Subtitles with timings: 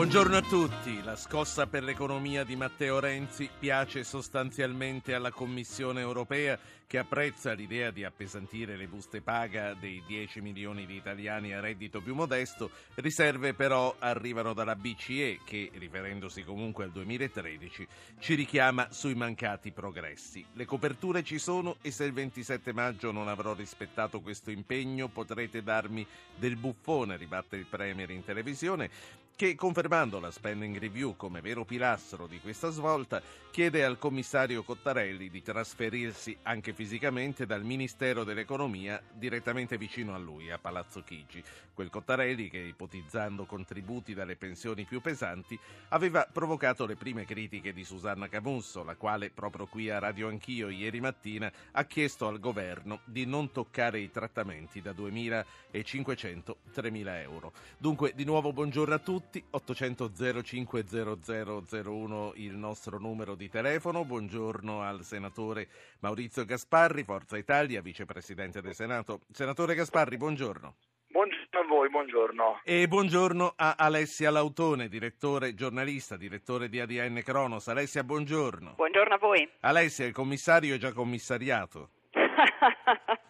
[0.00, 1.02] Buongiorno a tutti.
[1.02, 7.90] La scossa per l'economia di Matteo Renzi piace sostanzialmente alla Commissione europea che apprezza l'idea
[7.90, 12.70] di appesantire le buste paga dei 10 milioni di italiani a reddito più modesto.
[12.94, 17.86] Riserve però arrivano dalla BCE che, riferendosi comunque al 2013,
[18.20, 20.44] ci richiama sui mancati progressi.
[20.54, 25.62] Le coperture ci sono e se il 27 maggio non avrò rispettato questo impegno potrete
[25.62, 28.90] darmi del buffone, ribatte il Premier in televisione
[29.40, 35.30] che, confermando la spending review come vero pilastro di questa svolta, chiede al commissario Cottarelli
[35.30, 41.42] di trasferirsi anche fisicamente dal Ministero dell'Economia direttamente vicino a lui, a Palazzo Chigi.
[41.72, 47.82] Quel Cottarelli che, ipotizzando contributi dalle pensioni più pesanti, aveva provocato le prime critiche di
[47.82, 53.00] Susanna Camusso, la quale, proprio qui a Radio Anch'io ieri mattina, ha chiesto al governo
[53.06, 57.52] di non toccare i trattamenti da 2.500 3.000 euro.
[57.78, 60.10] Dunque, di nuovo buongiorno a tutti tutti, 800
[60.42, 64.04] 05 0001 il nostro numero di telefono.
[64.04, 65.68] Buongiorno al senatore
[66.00, 69.20] Maurizio Gasparri, Forza Italia, vicepresidente del Senato.
[69.30, 70.74] Senatore Gasparri, buongiorno.
[71.06, 72.60] Buongiorno a voi, buongiorno.
[72.64, 77.68] E buongiorno a Alessia Lautone, direttore giornalista, direttore di ADN Cronos.
[77.68, 78.74] Alessia, buongiorno.
[78.74, 79.48] Buongiorno a voi.
[79.60, 81.90] Alessia, il commissario è già commissariato.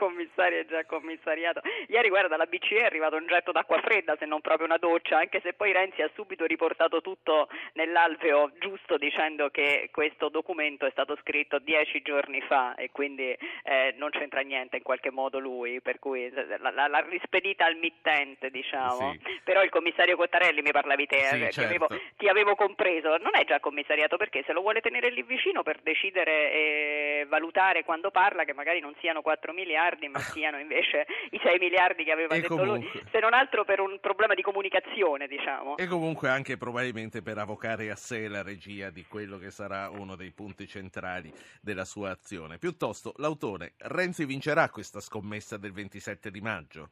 [0.00, 1.60] commissario è già commissariato.
[1.88, 5.18] Ieri, guarda, la BCE è arrivato un getto d'acqua fredda, se non proprio una doccia,
[5.18, 10.90] anche se poi Renzi ha subito riportato tutto nell'alveo giusto dicendo che questo documento è
[10.90, 15.82] stato scritto dieci giorni fa e quindi eh, non c'entra niente in qualche modo lui,
[15.82, 19.12] per cui l'ha rispedita al mittente, diciamo.
[19.12, 19.40] Sì.
[19.44, 21.60] Però il commissario Cottarelli mi parlavi te, sì, eh, certo.
[21.60, 25.22] ti, avevo, ti, avevo, compreso, non è già commissariato perché se lo vuole tenere lì
[25.22, 30.18] vicino per decidere e valutare quando parla che magari non siano 4 miliardi miliardi, ma
[30.20, 32.90] siano invece i 6 miliardi che aveva e detto comunque...
[32.92, 35.76] lui, se non altro per un problema di comunicazione, diciamo.
[35.76, 40.16] E comunque anche probabilmente per avvocare a sé la regia di quello che sarà uno
[40.16, 42.58] dei punti centrali della sua azione.
[42.58, 46.90] Piuttosto, l'autore, Renzi vincerà questa scommessa del 27 di maggio?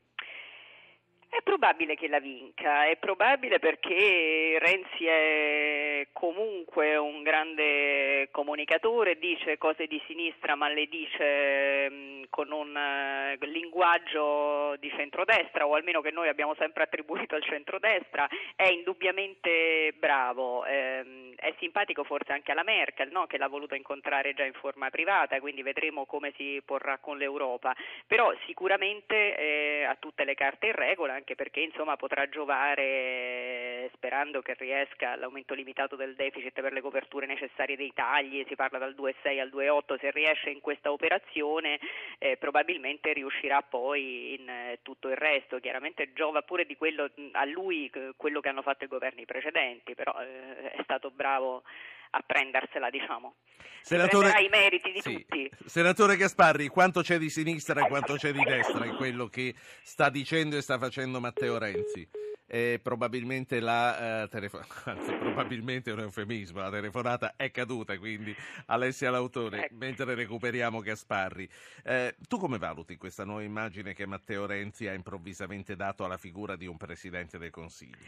[1.30, 9.58] È probabile che la vinca, è probabile perché Renzi è comunque un grande comunicatore, dice
[9.58, 16.00] cose di sinistra ma le dice mm, con un uh, linguaggio di centrodestra o almeno
[16.00, 22.52] che noi abbiamo sempre attribuito al centrodestra, è indubbiamente bravo, eh, è simpatico forse anche
[22.52, 23.26] alla Merkel no?
[23.26, 27.76] che l'ha voluto incontrare già in forma privata, quindi vedremo come si porrà con l'Europa,
[28.06, 34.40] però sicuramente eh, ha tutte le carte in regola anche perché insomma, potrà giovare sperando
[34.40, 38.94] che riesca all'aumento limitato del deficit per le coperture necessarie dei tagli, si parla dal
[38.96, 41.78] 2,6 al 2,8, se riesce in questa operazione
[42.18, 47.44] eh, probabilmente riuscirà poi in eh, tutto il resto, chiaramente giova pure di quello, a
[47.44, 51.62] lui quello che hanno fatto i governi precedenti, però eh, è stato bravo
[52.10, 53.36] a prendersela, diciamo.
[53.82, 55.14] Senatore, i meriti di sì.
[55.14, 55.50] tutti.
[55.64, 60.10] Senatore Gasparri, quanto c'è di sinistra e quanto c'è di destra in quello che sta
[60.10, 62.08] dicendo e sta facendo Matteo Renzi?
[62.50, 68.34] Eh, probabilmente la eh, telefonata, anzi probabilmente è un eufemismo, la telefonata è caduta, quindi
[68.66, 69.74] Alessia Lautore, ecco.
[69.76, 71.48] mentre recuperiamo Gasparri.
[71.84, 76.56] Eh, tu come valuti questa nuova immagine che Matteo Renzi ha improvvisamente dato alla figura
[76.56, 78.06] di un Presidente del Consiglio?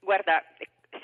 [0.00, 0.44] Guarda,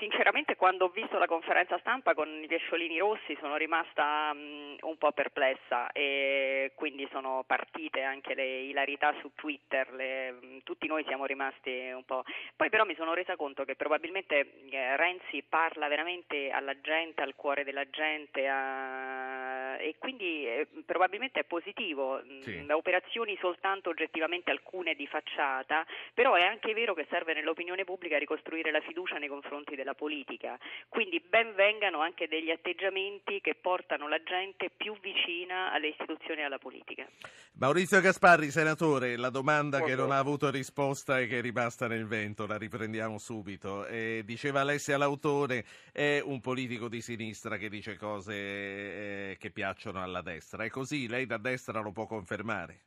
[0.00, 4.96] sinceramente quando ho visto la conferenza stampa con i pesciolini rossi sono rimasta um, un
[4.96, 11.04] po' perplessa e quindi sono partite anche le ilarità su Twitter, le, um, tutti noi
[11.04, 12.24] siamo rimasti un po'.
[12.56, 17.36] Poi però mi sono resa conto che probabilmente eh, Renzi parla veramente alla gente, al
[17.36, 19.76] cuore della gente a...
[19.78, 22.66] e quindi eh, probabilmente è positivo, mm, sì.
[22.70, 25.84] operazioni soltanto oggettivamente alcune di facciata,
[26.14, 30.58] però è anche vero che serve nell'opinione pubblica ricostruire la fiducia nei confronti della politica.
[30.88, 36.44] Quindi ben vengano anche degli atteggiamenti che portano la gente più vicina alle istituzioni e
[36.44, 37.06] alla politica.
[37.54, 39.86] Maurizio Gasparri, senatore, la domanda Buongiorno.
[39.86, 43.86] che non ha avuto risposta e che è rimasta nel vento, la riprendiamo subito.
[43.86, 50.02] Eh, diceva Alessia Lautore, è un politico di sinistra che dice cose eh, che piacciono
[50.02, 50.64] alla destra.
[50.64, 51.08] È così?
[51.08, 52.84] Lei da destra lo può confermare?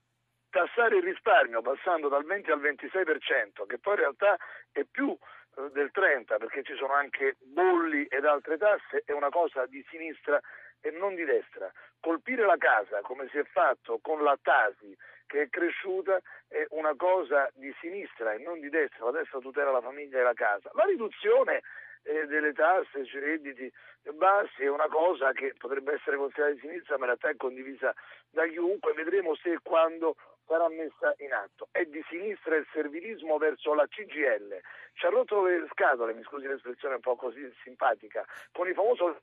[0.54, 4.38] tassare il risparmio passando dal 20 al 26%, che poi in realtà
[4.72, 5.18] è più
[5.72, 10.40] del 30 perché ci sono anche bolli ed altre tasse, è una cosa di sinistra
[10.82, 11.72] e non di destra.
[12.00, 14.96] Colpire la casa, come si è fatto con la Tasi,
[15.26, 16.20] che è cresciuta,
[16.50, 19.06] è una cosa di sinistra e non di destra.
[19.06, 20.70] La destra tutela la famiglia e la casa.
[20.74, 21.62] La riduzione
[22.04, 23.72] eh, delle tasse sui redditi
[24.12, 27.94] bassi è una cosa che potrebbe essere considerata di sinistra, ma in realtà è condivisa
[28.30, 28.92] da chiunque.
[28.94, 30.18] Vedremo se e quando
[30.48, 31.68] sarà messa in atto.
[31.72, 34.60] È di sinistra il servilismo verso la CGL.
[34.94, 39.22] Ci ha rotto le scatole, mi scusi l'espressione un po' così simpatica, con il famoso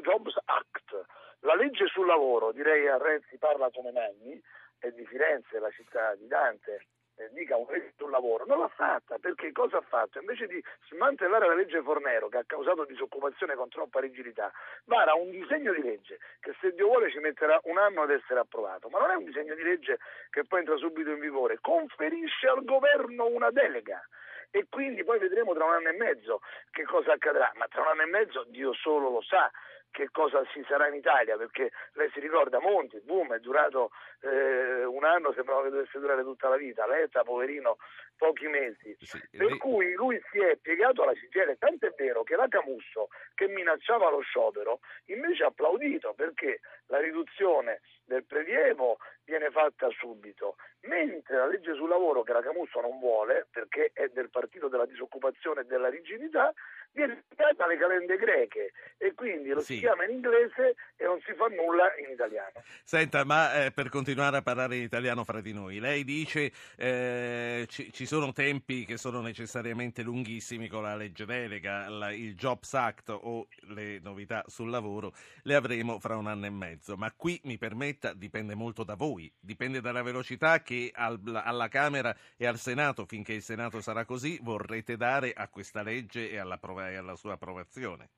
[0.00, 1.06] Jobs Act.
[1.40, 4.40] La legge sul lavoro, direi a Renzi parla come Magni,
[4.78, 6.86] è di Firenze, la città di Dante,
[7.16, 10.18] eh, dica un legge sul lavoro, non l'ha fatta perché cosa ha fatto?
[10.18, 14.52] Invece di smantellare la legge Fornero che ha causato disoccupazione con troppa rigidità,
[14.84, 18.40] vara un disegno di legge che se Dio vuole ci metterà un anno ad essere
[18.40, 19.98] approvato, ma non è un disegno di legge
[20.30, 24.02] che poi entra subito in vigore, conferisce al governo una delega.
[24.50, 26.40] E quindi poi vedremo tra un anno e mezzo
[26.70, 29.50] che cosa accadrà, ma tra un anno e mezzo Dio solo lo sa
[29.94, 33.92] che cosa ci sarà in Italia, perché lei si ricorda Monti, boom, è durato
[34.22, 37.76] eh, un anno, sembrava che dovesse durare tutta la vita, Letta, poverino,
[38.16, 38.96] pochi mesi.
[38.98, 39.58] Sì, per lei...
[39.58, 43.06] cui lui si è piegato alla CGL, tanto è vero che la Camusso,
[43.36, 50.56] che minacciava lo sciopero, invece ha applaudito perché la riduzione del prelievo viene fatta subito,
[50.82, 54.86] mentre la legge sul lavoro che la Camusso non vuole, perché è del partito della
[54.86, 56.52] disoccupazione e della rigidità,
[56.92, 59.74] viene applicata alle calende greche e quindi lo sì.
[59.74, 62.62] si chiama in inglese e non si fa nulla in italiano.
[62.84, 67.66] Senta, ma eh, per continuare a parlare in italiano fra di noi, lei dice eh,
[67.68, 72.72] ci, ci, sono tempi che sono necessariamente lunghissimi con la legge delega, la, il Jobs
[72.74, 75.12] Act o le novità sul lavoro
[75.42, 77.58] le avremo fra un anno e mezzo, ma qui mi
[77.94, 83.06] permetta dipende molto da voi, dipende dalla velocità che al, alla Camera e al Senato,
[83.06, 87.34] finché il Senato sarà così, vorrete dare a questa legge e all'approvazione e alla sua
[87.34, 88.10] approvazione.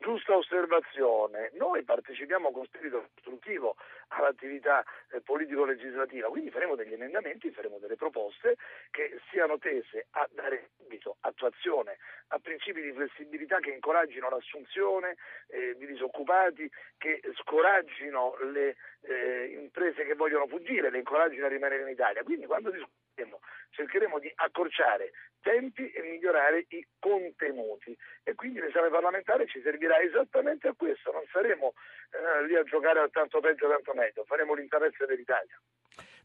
[0.00, 3.74] Giusta osservazione, noi partecipiamo con spirito costruttivo
[4.08, 8.56] all'attività eh, politico-legislativa, quindi faremo degli emendamenti, faremo delle proposte
[8.90, 11.98] che siano tese a dare subito attuazione
[12.28, 15.16] a principi di flessibilità che incoraggino l'assunzione
[15.48, 21.82] eh, di disoccupati, che scoraggino le eh, imprese che vogliono fuggire, le incoraggino a rimanere
[21.82, 22.22] in Italia.
[22.22, 22.70] Quindi quando
[23.18, 27.96] discuteremo cercheremo di accorciare tempi e migliorare i contenuti.
[28.24, 31.74] E quindi l'esame parlamentare ci servirà esattamente a questo, non saremo
[32.10, 35.58] eh, lì a giocare al tanto peggio tanto meglio, faremo l'interesse dell'Italia.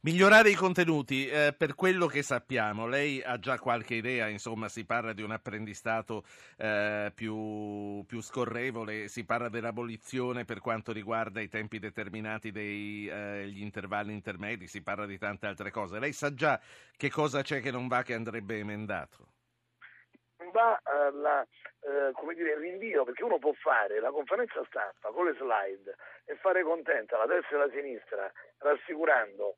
[0.06, 4.84] Migliorare i contenuti, eh, per quello che sappiamo, lei ha già qualche idea, insomma si
[4.84, 6.26] parla di un apprendistato
[6.58, 13.48] eh, più, più, scorrevole, si parla dell'abolizione per quanto riguarda i tempi determinati degli eh,
[13.56, 16.00] intervalli intermedi, si parla di tante altre cose.
[16.00, 16.60] Lei sa già
[16.98, 19.28] che cosa c'è che non va che andrebbe emendato?
[20.52, 21.46] Va alla
[21.82, 25.96] eh, rinvio, perché uno può fare la conferenza stampa con le slide
[26.26, 29.56] e fare contenta la destra e la sinistra, rassicurando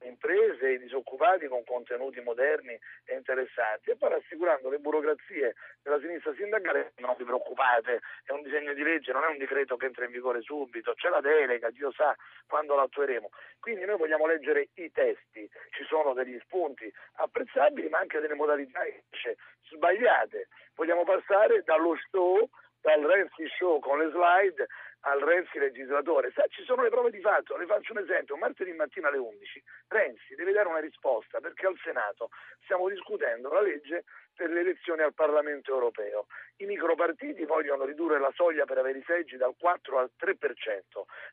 [0.00, 6.00] eh, imprese e disoccupati con contenuti moderni e interessanti, e poi rassicurando le burocrazie della
[6.00, 9.86] sinistra sindacale, non vi preoccupate, è un disegno di legge, non è un decreto che
[9.86, 12.14] entra in vigore subito, c'è la delega, Dio sa
[12.48, 13.30] quando lo attueremo.
[13.60, 18.80] Quindi noi vogliamo leggere i testi, ci sono degli spunti apprezzabili, ma anche delle modalità
[19.18, 19.36] invece
[19.70, 20.48] sbagliate.
[20.74, 22.48] Vogliamo passare dallo show,
[22.80, 24.66] dal Renzi show con le slide
[25.00, 26.30] al Renzi legislatore.
[26.32, 29.62] Sa, ci sono le prove di fatto, le faccio un esempio, martedì mattina alle 11
[29.88, 32.30] Renzi deve dare una risposta perché al Senato
[32.62, 36.26] stiamo discutendo la legge per le elezioni al Parlamento europeo.
[36.58, 40.36] I micropartiti vogliono ridurre la soglia per avere i seggi dal 4 al 3%.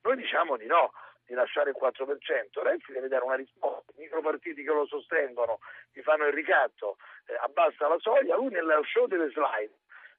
[0.02, 0.92] Noi diciamo di no,
[1.26, 2.62] di lasciare il 4%.
[2.62, 3.92] Renzi deve dare una risposta.
[3.96, 5.60] I micropartiti che lo sostengono
[5.92, 9.74] gli fanno il ricatto, eh, abbassa la soglia, lui nel show delle slide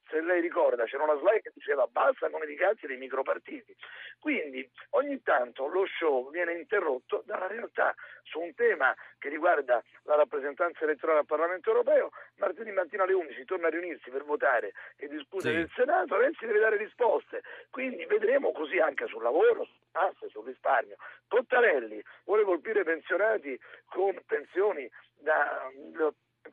[0.09, 3.75] se lei ricorda c'era una slide che diceva basta con i ricatti dei micropartiti.
[4.19, 10.15] Quindi ogni tanto lo show viene interrotto dalla realtà su un tema che riguarda la
[10.15, 12.11] rappresentanza elettorale al Parlamento europeo.
[12.37, 15.57] Martedì mattina alle 11 torna a riunirsi per votare e discutere sì.
[15.59, 17.41] del Senato, Renzi deve dare risposte.
[17.69, 20.95] Quindi vedremo così anche sul lavoro, sul tasse, sul risparmio.
[21.27, 25.69] Cottarelli vuole colpire i pensionati con pensioni da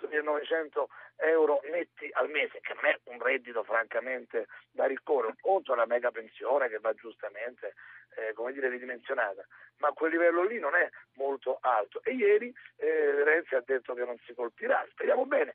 [0.01, 5.73] 900 euro netti al mese, che non è un reddito francamente da ricorrere, un conto
[5.73, 7.75] alla mega pensione che va giustamente
[8.17, 9.45] eh, come dire, ridimensionata,
[9.79, 12.03] ma quel livello lì non è molto alto.
[12.05, 15.55] E ieri eh, Renzi ha detto che non si colpirà, speriamo bene,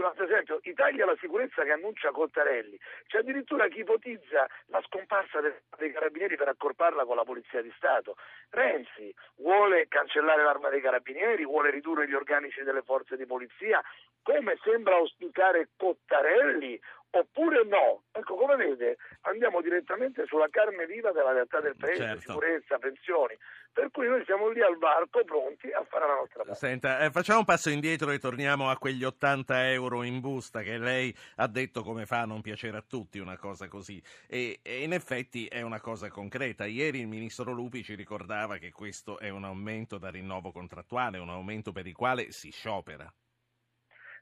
[0.00, 5.40] un altro esempio, Italia la sicurezza che annuncia Cottarelli, c'è addirittura chi ipotizza la scomparsa
[5.40, 8.16] dei carabinieri per accorparla con la Polizia di Stato.
[8.50, 13.82] Renzi vuole cancellare l'arma dei carabinieri, vuole ridurre gli organici delle forze di polizia,
[14.22, 16.80] come sembra auspicare Cottarelli
[17.18, 18.02] oppure no?
[18.12, 22.20] Ecco, come vede, andiamo direttamente sulla carne viva della realtà del paese, Certo.
[22.20, 23.36] sicurezza, pensioni,
[23.72, 26.54] per cui noi siamo lì al varco pronti a fare la nostra parte.
[26.54, 30.78] Senta, eh, facciamo un passo indietro e torniamo a quegli 80 euro in busta che
[30.78, 34.02] lei ha detto come fa a non piacere a tutti una cosa così.
[34.28, 36.66] E, e in effetti è una cosa concreta.
[36.66, 41.30] Ieri il ministro Lupi ci ricordava che questo è un aumento da rinnovo contrattuale, un
[41.30, 43.12] aumento per il quale si sciopera.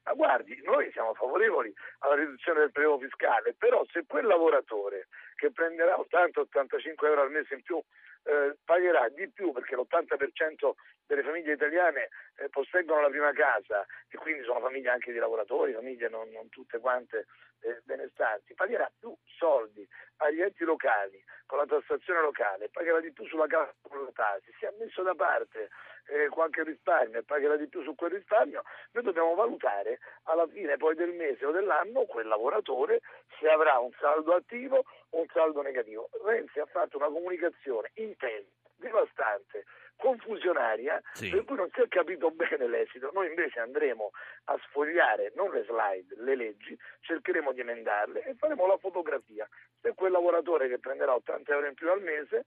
[0.05, 5.07] Ma guardi, noi siamo favorevoli alla riduzione del prelievo fiscale, però se quel lavoratore
[5.43, 7.83] che prenderà 80-85 euro al mese in più
[8.23, 10.71] eh, pagherà di più perché l'80%
[11.05, 15.73] delle famiglie italiane eh, posseggono la prima casa e quindi sono famiglie anche di lavoratori,
[15.73, 17.27] famiglie non, non tutte quante
[17.63, 19.85] eh, benestanti, pagherà più soldi
[20.19, 23.75] agli enti locali con la tassazione locale, pagherà di più sulla casa
[24.15, 25.71] tassi, si è messo da parte
[26.07, 30.77] eh, qualche risparmio e pagherà di più su quel risparmio, noi dobbiamo valutare alla fine
[30.77, 33.01] poi del mese o dell'anno quel lavoratore
[33.39, 36.09] se avrà un saldo attivo un saldo negativo.
[36.25, 39.64] Renzi ha fatto una comunicazione intensa, devastante,
[39.97, 41.31] confusionaria, Sì.
[41.31, 43.11] per cui non si è capito bene l'esito.
[43.12, 44.11] Noi invece andremo
[44.45, 49.49] a sfogliare non le slide, le leggi, cercheremo di emendarle e faremo la fotografia.
[49.81, 52.45] Se quel lavoratore che prenderà 80 euro in più al mese,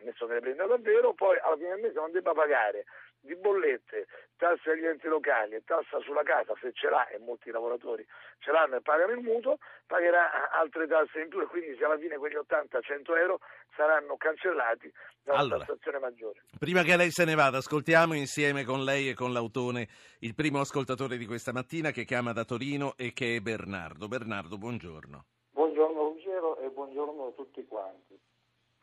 [0.00, 2.84] ammesso che ne prenda davvero, poi alla fine del mese non debba pagare
[3.26, 4.06] di bollette,
[4.36, 8.06] tasse agli enti locali e tassa sulla casa, se ce l'ha, e molti lavoratori
[8.38, 11.98] ce l'hanno e pagano il mutuo, pagherà altre tasse in più e quindi se alla
[11.98, 13.40] fine quegli 80-100 euro
[13.74, 14.90] saranno cancellati
[15.22, 15.64] da una Allora.
[15.64, 16.42] tassazione maggiore.
[16.58, 19.88] Prima che lei se ne vada, ascoltiamo insieme con lei e con l'autone
[20.20, 24.08] il primo ascoltatore di questa mattina che chiama da Torino e che è Bernardo.
[24.08, 25.24] Bernardo, buongiorno.
[25.50, 28.18] Buongiorno Ruggero e buongiorno a tutti quanti.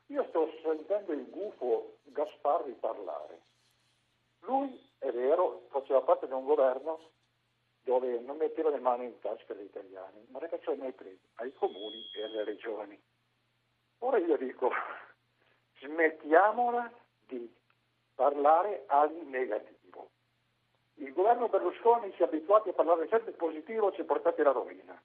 [0.07, 3.39] Io sto sentendo il gufo Gasparri parlare.
[4.45, 6.99] Lui, è vero, faceva parte di un governo
[7.83, 11.53] dove non metteva le mani in tasca agli italiani, ma le faceva ai, premi, ai
[11.53, 13.01] comuni e alle regioni.
[13.99, 14.71] Ora io dico,
[15.79, 16.91] smettiamola
[17.27, 17.53] di
[18.15, 20.09] parlare al negativo.
[20.95, 25.01] Il governo Berlusconi si è abituato a parlare sempre positivo ci ha portati alla rovina.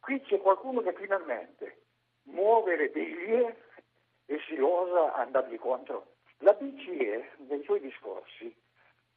[0.00, 1.82] Qui c'è qualcuno che finalmente
[2.24, 3.64] muove le biglie
[4.26, 6.14] e si osa andargli contro.
[6.38, 8.54] La BCE nei suoi discorsi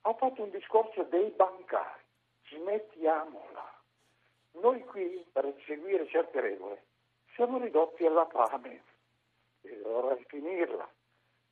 [0.01, 2.01] ha fatto un discorso dei bancari.
[2.49, 3.79] Smettiamola.
[4.61, 6.83] Noi qui, per seguire certe regole,
[7.35, 8.83] siamo ridotti alla fame.
[9.61, 10.89] È ora di finirla.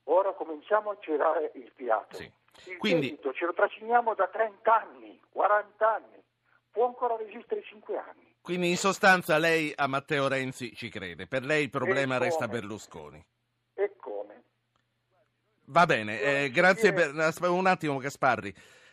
[0.04, 2.16] Ora cominciamo a tirare il fiato.
[2.16, 2.30] Sì.
[2.66, 6.22] Il Quindi- debito ce lo trasciniamo da 30 anni, 40 anni.
[6.70, 8.34] Può ancora resistere 5 anni.
[8.42, 11.26] Quindi in sostanza lei a Matteo Renzi ci crede.
[11.26, 12.48] Per lei il problema E resta?
[12.48, 13.24] Berlusconi.
[15.70, 17.14] Va bene, eh, grazie per...
[17.16, 18.52] aspe- Un attimo Gasparri.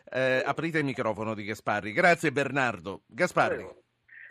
[0.10, 1.91] Eh, aprite il microfono di Gasparri.
[1.91, 3.01] Grazie Bernardo.
[3.07, 3.67] Gasparri.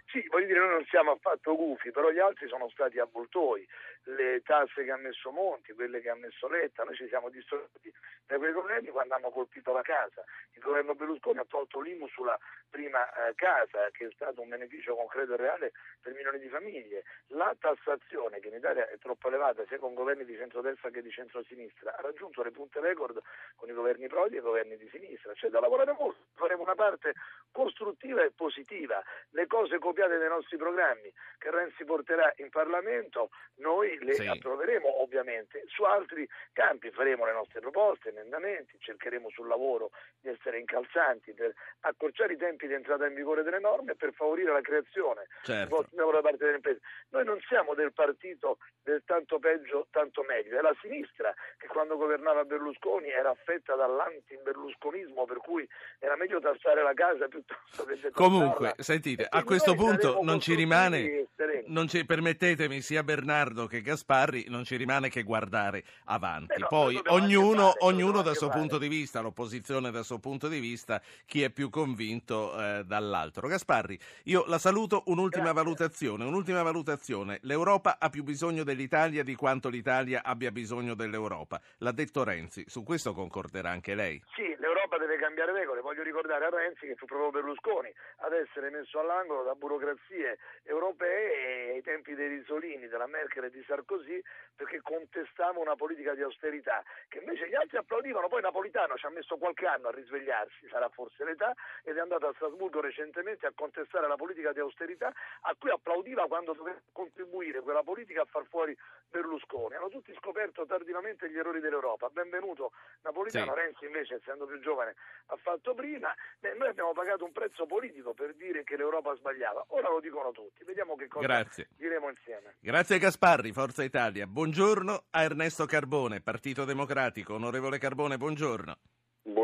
[0.06, 3.66] Sì, voglio dire, noi non siamo affatto gufi, però gli altri sono stati avvoltoi.
[4.08, 7.92] Le tasse che ha messo Monti, quelle che ha messo Letta, noi ci siamo distratti
[8.24, 10.22] da quei governi quando hanno colpito la casa.
[10.52, 12.38] Il governo Berlusconi ha tolto l'IMU sulla
[12.70, 17.02] prima eh, casa, che è stato un beneficio concreto e reale per milioni di famiglie.
[17.28, 21.10] La tassazione, che in Italia è troppo elevata sia con governi di centrodestra che di
[21.10, 23.20] centrosinistra, ha raggiunto le punte record
[23.56, 25.32] con i governi Prodi e i governi di sinistra.
[25.32, 27.14] C'è da lavorare molto, faremo una parte
[27.50, 29.02] costruttiva e positiva.
[29.30, 34.26] Le cose copiate dai nostri programmi che Renzi porterà in Parlamento, noi le Sì.
[34.26, 35.62] approveremo ovviamente.
[35.66, 41.52] Su altri campi faremo le nostre proposte, emendamenti, cercheremo sul lavoro di essere incalzanti per
[41.80, 45.52] accorciare i tempi di entrata in vigore delle norme e per favorire la creazione di
[45.52, 45.74] Certo.
[45.74, 46.80] posti di lavoro da parte delle imprese.
[47.10, 51.96] Noi non siamo del partito del tanto peggio, tanto meglio, è la sinistra che quando
[51.96, 58.10] governava Berlusconi era affetta dall'anti-berlusconismo, per cui era meglio tassare la casa piuttosto che.
[58.12, 61.26] Comunque, sentite, a questo punto non ci rimane,
[61.66, 66.54] non ci, permettetemi, sia Bernardo che Gasparri, non ci rimane che guardare avanti.
[66.54, 68.58] Beh, no, Poi ognuno, fare, ognuno dal suo fare.
[68.58, 73.46] punto di vista, l'opposizione dal suo punto di vista, chi è più convinto eh, dall'altro.
[73.46, 75.62] Gasparri, io la saluto, un'ultima Grazie.
[75.62, 77.38] valutazione, un'ultima valutazione.
[77.42, 81.60] L'Europa ha più bisogno dell'Italia di quanto l'Italia abbia bisogno dell'Europa.
[81.78, 84.20] L'ha detto Renzi, su questo concorderà anche lei.
[84.34, 85.80] Sì, l'Europa deve cambiare regole.
[85.80, 91.32] Voglio ricordare a Renzi che fu proprio Berlusconi ad essere messo all'angolo da burocrazie europee
[91.32, 94.22] e ai tempi dei risolini, della Merkel e di Sarkozy
[94.54, 99.10] perché contestava una politica di austerità che invece gli altri applaudivano, poi Napolitano ci ha
[99.10, 101.52] messo qualche anno a risvegliarsi, sarà forse l'età,
[101.82, 105.12] ed è andato a Strasburgo recentemente a contestare la politica di austerità
[105.42, 108.76] a cui applaudiva quando doveva contribuire quella politica a far fuori
[109.10, 109.74] Berlusconi.
[109.74, 112.08] Hanno tutti scoperto tardivamente gli errori dell'Europa.
[112.08, 113.60] Benvenuto Napolitano, sì.
[113.60, 116.14] Renzi invece essendo più giovane ha fatto prima.
[116.38, 120.30] Beh, noi abbiamo pagato un prezzo politico per dire che l'Europa sbagliava, ora lo dicono
[120.32, 121.68] tutti, vediamo che cosa Grazie.
[121.76, 122.56] diremo insieme.
[122.60, 124.26] Grazie Gasparri, Forza Italia.
[124.26, 127.34] Buongiorno a Ernesto Carbone, Partito Democratico.
[127.34, 128.76] Onorevole Carbone, buongiorno.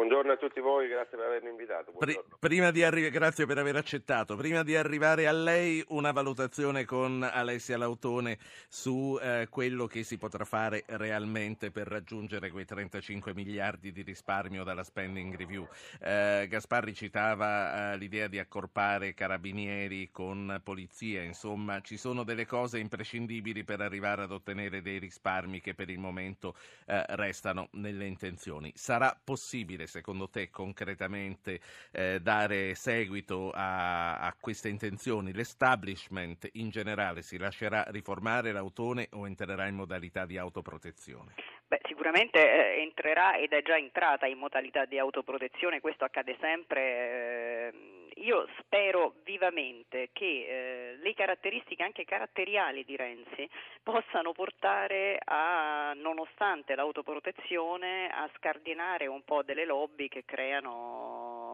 [0.02, 1.92] Buongiorno a tutti voi, grazie per avermi invitato.
[2.40, 4.34] Prima di arri- grazie per aver accettato.
[4.34, 8.36] Prima di arrivare a lei, una valutazione con Alessia Lautone
[8.68, 14.64] su eh, quello che si potrà fare realmente per raggiungere quei 35 miliardi di risparmio
[14.64, 15.68] dalla spending review.
[16.00, 22.80] Eh, Gasparri citava eh, l'idea di accorpare carabinieri con polizia, insomma, ci sono delle cose
[22.80, 26.56] imprescindibili per arrivare ad ottenere dei risparmi che per il momento
[26.86, 28.72] eh, restano nelle intenzioni.
[28.74, 29.90] Sarà possibile?
[29.92, 31.60] Secondo te, concretamente
[31.92, 35.32] eh, dare seguito a, a, queste intenzioni?
[35.32, 41.34] L'establishment in generale si lascerà riformare l'autone o entrerà in modalità di autoprotezione?
[41.66, 46.80] Beh, sicuramente eh, entrerà ed è già entrata in modalità di autoprotezione, questo accade sempre.
[46.80, 53.48] Eh, io spero vivamente che eh, le caratteristiche anche caratteriali di Renzi
[53.82, 61.52] possano portare a, nonostante l'autoprotezione, a scardinare un po' delle lobby che creano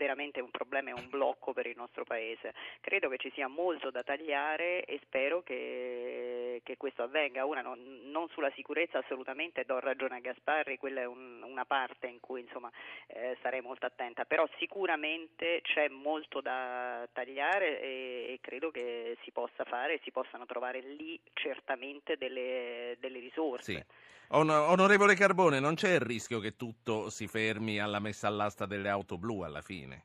[0.00, 2.54] veramente un problema e un blocco per il nostro Paese.
[2.80, 7.44] Credo che ci sia molto da tagliare e spero che, che questo avvenga.
[7.44, 12.06] Una, non, non, sulla sicurezza assolutamente do ragione a Gasparri, quella è un, una parte
[12.06, 12.70] in cui insomma,
[13.08, 19.30] eh, starei molto attenta, però sicuramente c'è molto da tagliare e, e credo che si
[19.30, 23.72] possa fare si possano trovare lì certamente delle, delle risorse.
[23.72, 23.84] Sì.
[24.32, 29.18] Onorevole Carbone, non c'è il rischio che tutto si fermi alla messa all'asta delle auto
[29.18, 30.04] blu alla fine?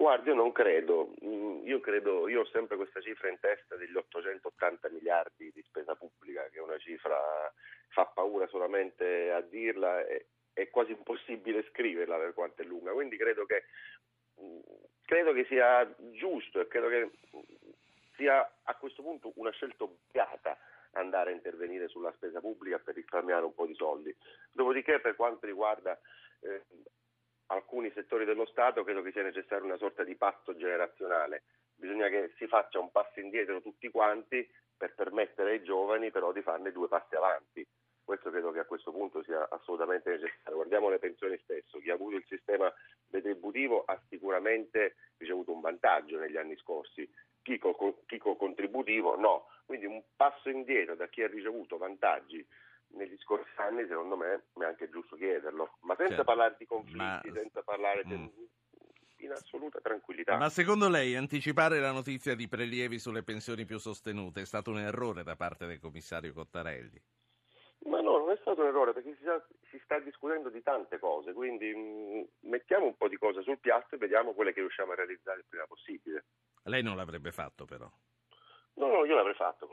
[0.00, 1.12] Guardi, io non credo.
[1.22, 5.94] Mm, io credo, io ho sempre questa cifra in testa degli 880 miliardi di spesa
[5.94, 7.18] pubblica, che è una cifra
[7.88, 12.92] fa paura solamente a dirla, è, è quasi impossibile scriverla per quanto è lunga.
[12.92, 13.64] Quindi credo che,
[15.04, 17.10] credo che sia giusto e credo che
[18.16, 20.56] sia a questo punto una scelta obbligata
[20.92, 24.14] andare a intervenire sulla spesa pubblica per risparmiare un po' di soldi.
[24.52, 25.98] Dopodiché per quanto riguarda
[26.40, 26.62] eh,
[27.46, 31.44] alcuni settori dello Stato credo che sia necessaria una sorta di patto generazionale.
[31.74, 36.42] Bisogna che si faccia un passo indietro tutti quanti per permettere ai giovani però di
[36.42, 37.66] farne due passi avanti.
[38.10, 40.56] Questo credo che a questo punto sia assolutamente necessario.
[40.56, 41.78] Guardiamo le pensioni stesso.
[41.78, 42.68] Chi ha avuto il sistema
[43.08, 47.08] retributivo ha sicuramente ricevuto un vantaggio negli anni scorsi.
[47.40, 49.46] Chi col contributivo no.
[49.64, 52.44] Quindi un passo indietro da chi ha ricevuto vantaggi
[52.94, 56.24] negli scorsi anni, secondo me, è anche giusto chiederlo, ma senza certo.
[56.24, 57.32] parlare di conflitti, ma...
[57.32, 58.16] senza parlare di...
[58.16, 58.26] Mm.
[59.18, 60.36] in assoluta tranquillità.
[60.36, 64.80] Ma secondo lei anticipare la notizia di prelievi sulle pensioni più sostenute è stato un
[64.80, 67.00] errore da parte del commissario Cottarelli?
[67.86, 70.98] Ma no, non è stato un errore perché si sta, si sta discutendo di tante
[70.98, 74.60] cose, quindi mh, mm, mettiamo un po' di cose sul piatto e vediamo quelle che
[74.60, 76.24] riusciamo a realizzare il prima possibile.
[76.64, 77.90] Lei non l'avrebbe fatto però?
[78.74, 79.68] No, no, io l'avrei fatto.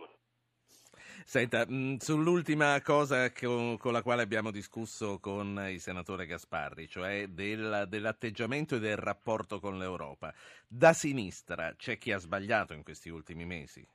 [1.25, 7.27] Senta, mh, sull'ultima cosa con, con, la quale abbiamo discusso con il senatore Gasparri, cioè
[7.27, 10.33] del, dell'atteggiamento e del rapporto con l'Europa,
[10.67, 13.85] da sinistra c'è chi ha sbagliato in questi ultimi mesi?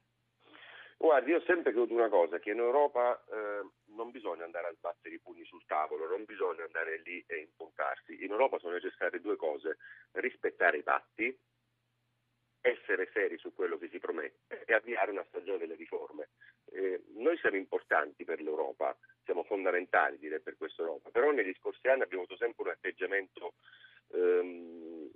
[1.03, 4.75] Guardi, io ho sempre creduto una cosa, che in Europa eh, non bisogna andare a
[4.75, 8.23] sbattere i pugni sul tavolo, non bisogna andare lì e impuntarsi.
[8.23, 9.79] In Europa sono necessarie due cose,
[10.13, 11.37] rispettare i patti
[12.61, 16.29] essere seri su quello che si promette e avviare una stagione delle riforme.
[16.67, 21.89] Eh, noi siamo importanti per l'Europa, siamo fondamentali direi per questa Europa, però negli scorsi
[21.89, 23.55] anni abbiamo avuto sempre un atteggiamento
[24.13, 25.11] ehm,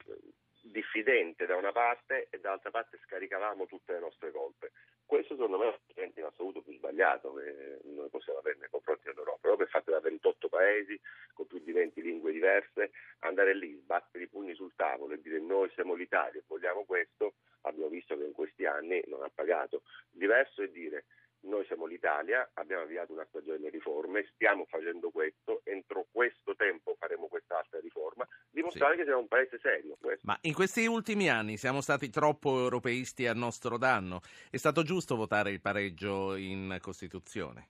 [0.63, 4.73] diffidente da una parte e dall'altra parte scaricavamo tutte le nostre colpe.
[5.07, 9.03] Questo secondo me è l'atteggiamento in assoluto più sbagliato che noi possiamo avere nei confronti
[9.05, 9.39] dell'Europa.
[9.43, 11.01] L'Europa è fatta da 28 paesi
[11.33, 12.91] con più di 20 lingue diverse,
[13.21, 17.35] andare lì, sbattere i pugni sul tavolo e dire noi siamo l'Italia e vogliamo questo,
[17.63, 19.83] abbiamo visto che in questi anni non ha pagato.
[20.11, 21.05] Diverso è dire
[21.41, 26.97] noi siamo l'Italia, abbiamo avviato una stagione di riforme, stiamo facendo questo, entro questo tempo
[26.99, 28.99] faremo quest'altra riforma, dimostrare sì.
[28.99, 29.97] che siamo un paese serio.
[30.01, 30.23] Questo.
[30.25, 34.21] Ma in questi ultimi anni siamo stati troppo europeisti a nostro danno.
[34.51, 37.69] È stato giusto votare il pareggio in Costituzione?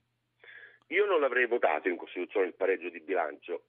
[0.87, 3.65] Io non l'avrei votato in Costituzione il pareggio di bilancio,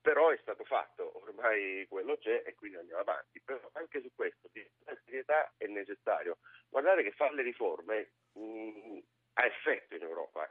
[0.00, 3.40] però è stato fatto, ormai quello c'è e quindi andiamo avanti.
[3.44, 4.48] Però anche su questo,
[4.84, 6.38] la serietà è necessario.
[6.68, 8.98] Guardate che fare le riforme mh, mm,
[9.34, 10.48] ha effetto in Europa.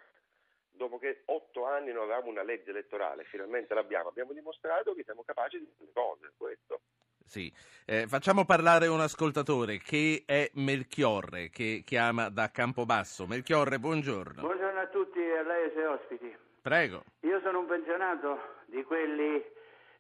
[0.71, 5.23] Dopo che otto anni non avevamo una legge elettorale, finalmente l'abbiamo, abbiamo dimostrato che siamo
[5.23, 6.81] capaci di fare cose, questo.
[7.25, 7.51] Sì,
[7.85, 13.25] eh, facciamo parlare un ascoltatore che è Melchiorre, che chiama da Campobasso.
[13.27, 14.41] Melchiorre, buongiorno.
[14.41, 16.37] Buongiorno a tutti e a lei e ai suoi ospiti.
[16.61, 17.03] Prego.
[17.21, 19.43] Io sono un pensionato di quelli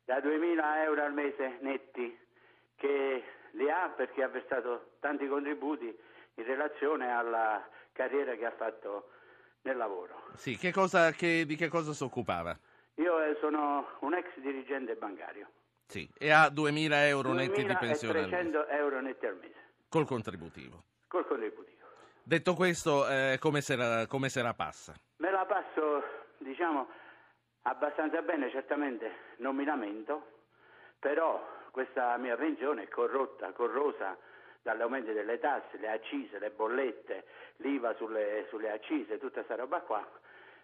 [0.05, 2.17] da 2.000 euro al mese netti
[2.75, 5.85] che li ha perché ha versato tanti contributi
[6.35, 9.09] in relazione alla carriera che ha fatto
[9.61, 10.23] nel lavoro.
[10.35, 12.57] Sì, che cosa, che, di che cosa si occupava?
[12.95, 15.47] Io eh, sono un ex dirigente bancario.
[15.87, 18.49] Sì, e ha 2.000 euro netti di pensione al mese.
[18.49, 19.55] 2.300 euro netti al mese,
[19.89, 20.83] Col contributivo.
[21.07, 21.71] col contributivo.
[22.23, 24.93] Detto questo, eh, come, se la, come se la passa?
[25.17, 26.03] Me la passo,
[26.39, 26.87] diciamo,
[27.63, 30.27] abbastanza bene, certamente non mi lamento,
[30.99, 34.17] però questa mia pensione è corrotta, corrosa
[34.63, 37.25] dall'aumento delle tasse, le accise, le bollette,
[37.57, 40.09] l'IVA sulle, sulle accise, tutta questa roba qua,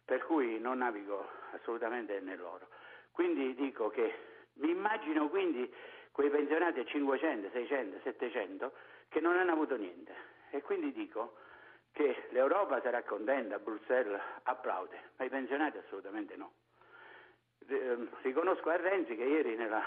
[0.04, 2.68] per cui non navigo assolutamente nell'oro.
[3.12, 4.14] Quindi dico che
[4.54, 5.72] mi immagino quindi
[6.12, 8.74] quei pensionati a 500, 600, 700
[9.10, 10.14] che non hanno avuto niente
[10.52, 11.36] e quindi dico
[11.92, 16.54] che l'Europa sarà contenta, Bruxelles applaude, ma i pensionati assolutamente no.
[17.68, 19.84] Eh, Riconosco a Renzi che ieri nella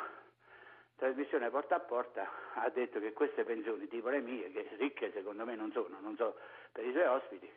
[0.96, 5.44] trasmissione porta a porta ha detto che queste pensioni tipo le mie, che ricche secondo
[5.44, 6.36] me non sono, non so
[6.70, 7.50] per i suoi ospiti,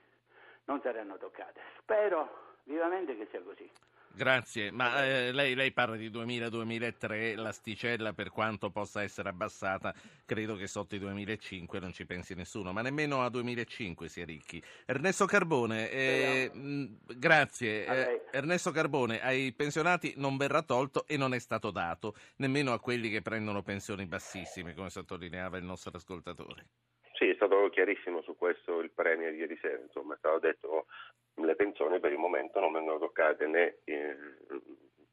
[0.66, 1.62] non saranno toccate.
[1.80, 3.70] Spero vivamente che sia così.
[4.16, 9.94] Grazie, ma eh, lei, lei parla di 2000-2003, l'asticella per quanto possa essere abbassata,
[10.26, 14.26] credo che sotto i 2005 non ci pensi nessuno, ma nemmeno a 2005 si è
[14.26, 14.64] ricchi.
[14.86, 17.86] Ernesto Carbone, eh, mh, grazie.
[17.86, 18.16] A lei.
[18.16, 22.80] Eh, Ernesto Carbone, ai pensionati non verrà tolto e non è stato dato, nemmeno a
[22.80, 26.68] quelli che prendono pensioni bassissime, come sottolineava il nostro ascoltatore.
[27.16, 30.86] Sì, è stato chiarissimo su questo il Premier ieri sera, insomma, è stato detto
[31.36, 34.16] le pensioni per il momento non vengono toccate né, eh,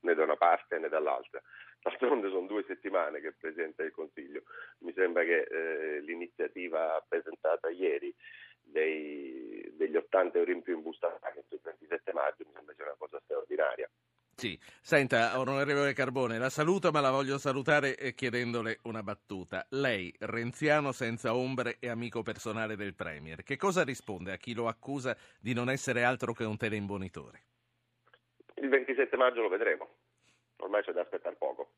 [0.00, 1.42] né da una parte né dall'altra.
[1.80, 4.42] D'altronde sono due settimane che è Presidente del Consiglio.
[4.78, 8.14] Mi sembra che eh, l'iniziativa presentata ieri
[8.62, 12.84] dei, degli 80 euro in più in busta paga il 27 maggio mi sembra sia
[12.84, 13.90] una cosa straordinaria.
[14.34, 19.64] Sì, senta, onorevole Carbone, la saluto ma la voglio salutare eh, chiedendole una battuta.
[19.70, 24.66] Lei, renziano senza ombre e amico personale del Premier, che cosa risponde a chi lo
[24.66, 27.42] accusa di non essere altro che un teleimbonitore?
[28.56, 29.88] Il 27 maggio lo vedremo,
[30.56, 31.70] ormai c'è da aspettare poco.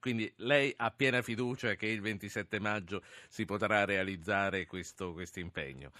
[0.00, 5.90] Quindi lei ha piena fiducia che il 27 maggio si potrà realizzare questo impegno.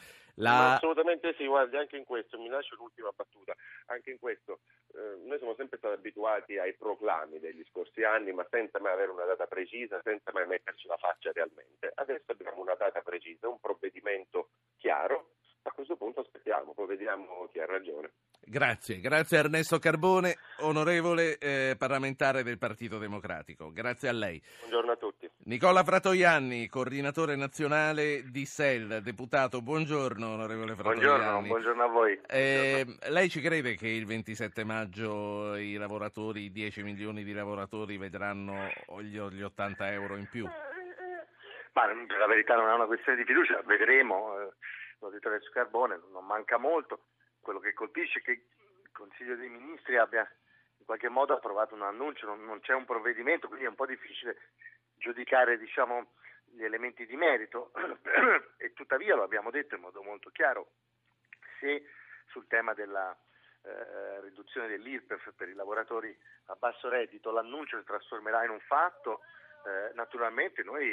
[0.41, 0.75] La...
[0.75, 3.55] assolutamente sì, guardi, anche in questo, mi lascio l'ultima battuta,
[3.87, 4.61] anche in questo,
[4.95, 9.11] eh, noi siamo sempre stati abituati ai proclami degli scorsi anni, ma senza mai avere
[9.11, 11.91] una data precisa, senza mai metterci la faccia realmente.
[11.93, 15.31] Adesso abbiamo una data precisa, un provvedimento chiaro,
[15.69, 18.11] a questo punto aspettiamo, poi vediamo chi ha ragione.
[18.41, 23.71] Grazie, grazie Ernesto Carbone, onorevole eh, parlamentare del Partito Democratico.
[23.71, 24.43] Grazie a lei.
[24.61, 25.31] Buongiorno a tutti.
[25.45, 29.61] Nicola Fratoianni, coordinatore nazionale di SEL, deputato.
[29.61, 31.05] Buongiorno, onorevole Fratoianni.
[31.05, 32.21] Buongiorno, buongiorno a voi.
[32.27, 37.99] Eh, lei ci crede che il 27 maggio i lavoratori, i 10 milioni di lavoratori
[37.99, 38.55] vedranno
[39.03, 40.49] gli, gli 80 euro in più?
[41.73, 44.53] Ma per la verità non è una questione di fiducia, vedremo.
[45.01, 47.05] L'ho detto adesso Carbone, non manca molto.
[47.41, 50.29] Quello che colpisce è che il Consiglio dei Ministri abbia
[50.79, 53.87] in qualche modo approvato un annuncio, non, non c'è un provvedimento, quindi è un po'
[53.87, 54.37] difficile
[54.97, 56.13] giudicare diciamo,
[56.45, 57.73] gli elementi di merito.
[58.59, 60.73] e tuttavia lo abbiamo detto in modo molto chiaro,
[61.61, 61.85] se
[62.27, 63.17] sul tema della
[63.63, 69.21] eh, riduzione dell'IRPEF per i lavoratori a basso reddito l'annuncio si trasformerà in un fatto,
[69.65, 70.91] eh, naturalmente noi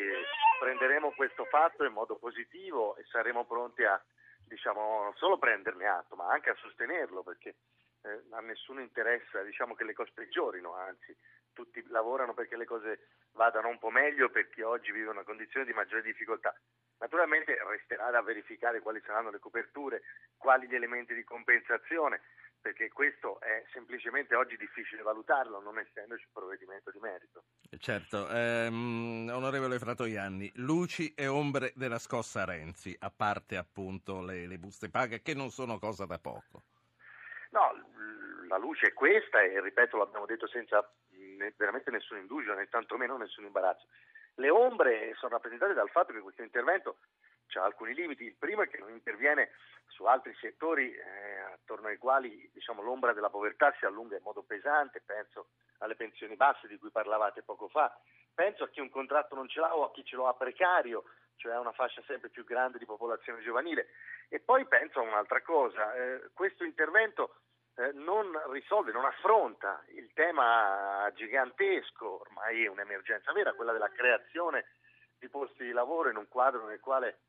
[0.60, 4.02] prenderemo questo fatto in modo positivo e saremo pronti a
[4.48, 7.56] diciamo, non solo prenderne atto, ma anche a sostenerlo, perché
[8.04, 11.16] eh, a nessuno interessa diciamo, che le cose peggiorino, anzi
[11.54, 15.66] tutti lavorano perché le cose vadano un po' meglio per chi oggi vive una condizione
[15.66, 16.54] di maggiore difficoltà.
[17.00, 20.02] Naturalmente resterà da verificare quali saranno le coperture,
[20.38, 22.22] quali gli elementi di compensazione,
[22.66, 27.44] perché questo è semplicemente oggi difficile valutarlo, non essendoci un provvedimento di merito.
[27.78, 34.58] Certo, ehm, onorevole Fratoianni, luci e ombre della scossa Renzi, a parte appunto le, le
[34.58, 36.64] buste paga, che non sono cosa da poco.
[37.52, 37.70] No,
[38.48, 40.92] la luce è questa e ripeto, l'abbiamo detto senza
[41.58, 43.86] veramente nessun indugio, né tantomeno nessun imbarazzo.
[44.38, 46.98] Le ombre sono rappresentate dal fatto che questo intervento
[47.54, 48.26] ha alcuni limiti.
[48.26, 49.52] Il primo è che non interviene
[49.88, 54.44] su altri settori eh, attorno ai quali diciamo, l'ombra della povertà si allunga in modo
[54.44, 55.48] pesante, penso
[55.80, 57.96] alle pensioni basse di cui parlavate poco fa,
[58.34, 61.04] penso a chi un contratto non ce l'ha o a chi ce lo ha precario,
[61.38, 63.88] cioè a una fascia sempre più grande di popolazione giovanile.
[64.30, 67.36] E poi penso a un'altra cosa, eh, questo intervento
[67.76, 74.66] eh, non risolve, non affronta il tema gigantesco, ormai è un'emergenza vera, quella della creazione
[75.18, 77.20] di posti di lavoro in un quadro nel quale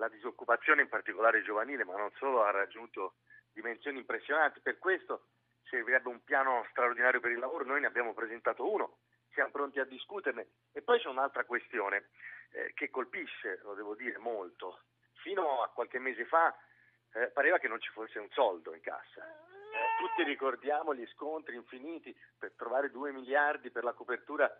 [0.00, 3.16] la disoccupazione, in particolare giovanile, ma non solo, ha raggiunto
[3.52, 4.60] dimensioni impressionanti.
[4.60, 5.26] Per questo
[5.68, 8.96] servirebbe un piano straordinario per il lavoro, noi ne abbiamo presentato uno,
[9.34, 10.48] siamo pronti a discuterne.
[10.72, 12.08] E poi c'è un'altra questione
[12.52, 14.80] eh, che colpisce, lo devo dire, molto.
[15.22, 16.56] Fino a qualche mese fa
[17.12, 19.22] eh, pareva che non ci fosse un soldo in cassa.
[19.22, 24.50] Eh, tutti ricordiamo gli scontri infiniti per trovare 2 miliardi per la copertura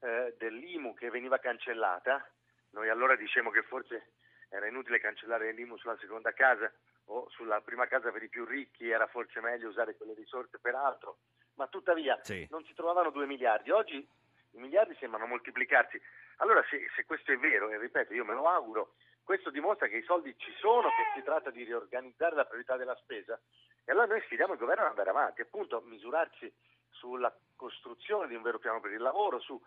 [0.00, 2.28] eh, dell'IMU che veniva cancellata.
[2.70, 4.12] Noi allora dicevamo che forse
[4.50, 6.70] era inutile cancellare l'IMU sulla seconda casa
[7.06, 10.74] o sulla prima casa per i più ricchi, era forse meglio usare quelle risorse per
[10.74, 11.18] altro,
[11.54, 12.46] ma tuttavia sì.
[12.50, 13.70] non si trovavano 2 miliardi.
[13.70, 16.00] Oggi i miliardi sembrano moltiplicarsi.
[16.36, 19.96] Allora se, se questo è vero, e ripeto, io me lo auguro, questo dimostra che
[19.96, 23.38] i soldi ci sono, che si tratta di riorganizzare la priorità della spesa
[23.84, 26.52] e allora noi sfidiamo il governo ad andare avanti, appunto misurarsi
[26.90, 29.60] sulla costruzione di un vero piano per il lavoro, su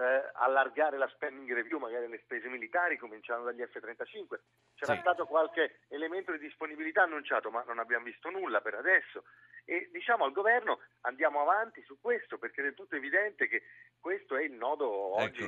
[0.00, 4.40] eh, allargare la spending review magari alle spese militari, cominciando dagli F-35.
[4.74, 5.00] C'era sì.
[5.00, 9.24] stato qualche elemento di disponibilità annunciato, ma non abbiamo visto nulla per adesso.
[9.64, 13.62] E diciamo al governo andiamo avanti su questo, perché è del tutto evidente che
[14.00, 15.44] questo è il nodo ecco.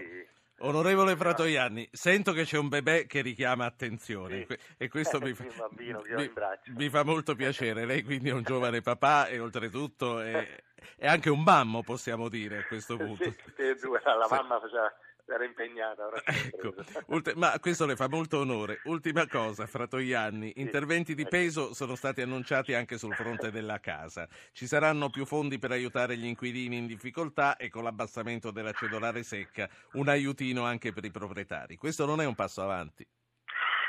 [0.58, 4.56] Onorevole Fratoianni, sento che c'è un bebè che richiama attenzione sì.
[4.76, 6.30] e questo mi fa, mi,
[6.76, 7.84] mi fa, molto piacere.
[7.84, 10.62] Lei quindi è un giovane papà e oltretutto è,
[10.96, 13.24] è anche un mammo, possiamo dire a questo punto.
[13.24, 14.92] Sì, tutte e due, la mamma faceva
[15.26, 16.10] era impegnata.
[16.24, 16.74] Ecco.
[17.36, 18.80] ma questo le fa molto onore.
[18.84, 21.30] Ultima cosa, Fratoianni, interventi di ecco.
[21.30, 24.28] peso sono stati annunciati anche sul fronte della casa.
[24.52, 29.22] Ci saranno più fondi per aiutare gli inquilini in difficoltà e con l'abbassamento della cedolare
[29.22, 31.76] secca un aiutino anche per i proprietari.
[31.76, 33.06] Questo non è un passo avanti.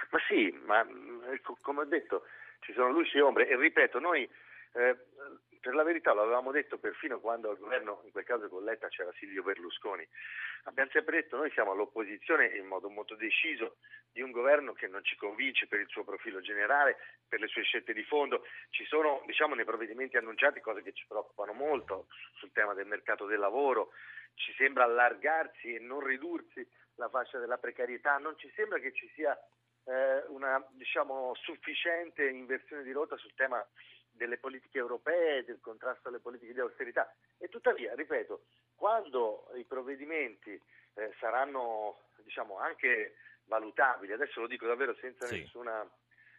[0.10, 0.86] Ma sì, ma
[1.32, 2.24] ecco, come ho detto,
[2.60, 4.30] ci sono luci e ombre e ripeto, noi
[4.74, 4.98] eh,
[5.64, 8.90] per la verità lo avevamo detto perfino quando al governo, in quel caso con Letta
[8.90, 10.06] c'era Silvio Berlusconi,
[10.64, 13.78] abbiamo sempre detto noi siamo all'opposizione in modo molto deciso
[14.12, 17.64] di un governo che non ci convince per il suo profilo generale, per le sue
[17.64, 22.52] scelte di fondo, ci sono diciamo nei provvedimenti annunciati cose che ci preoccupano molto sul
[22.52, 23.92] tema del mercato del lavoro,
[24.36, 29.10] ci sembra allargarsi e non ridursi la fascia della precarietà, non ci sembra che ci
[29.16, 29.34] sia
[29.86, 33.66] eh, una diciamo, sufficiente inversione di rotta sul tema
[34.14, 37.14] delle politiche europee, del contrasto alle politiche di austerità.
[37.38, 38.46] E tuttavia, ripeto,
[38.76, 40.60] quando i provvedimenti
[40.96, 45.40] eh, saranno diciamo, anche valutabili, adesso lo dico davvero senza sì.
[45.40, 45.88] nessuna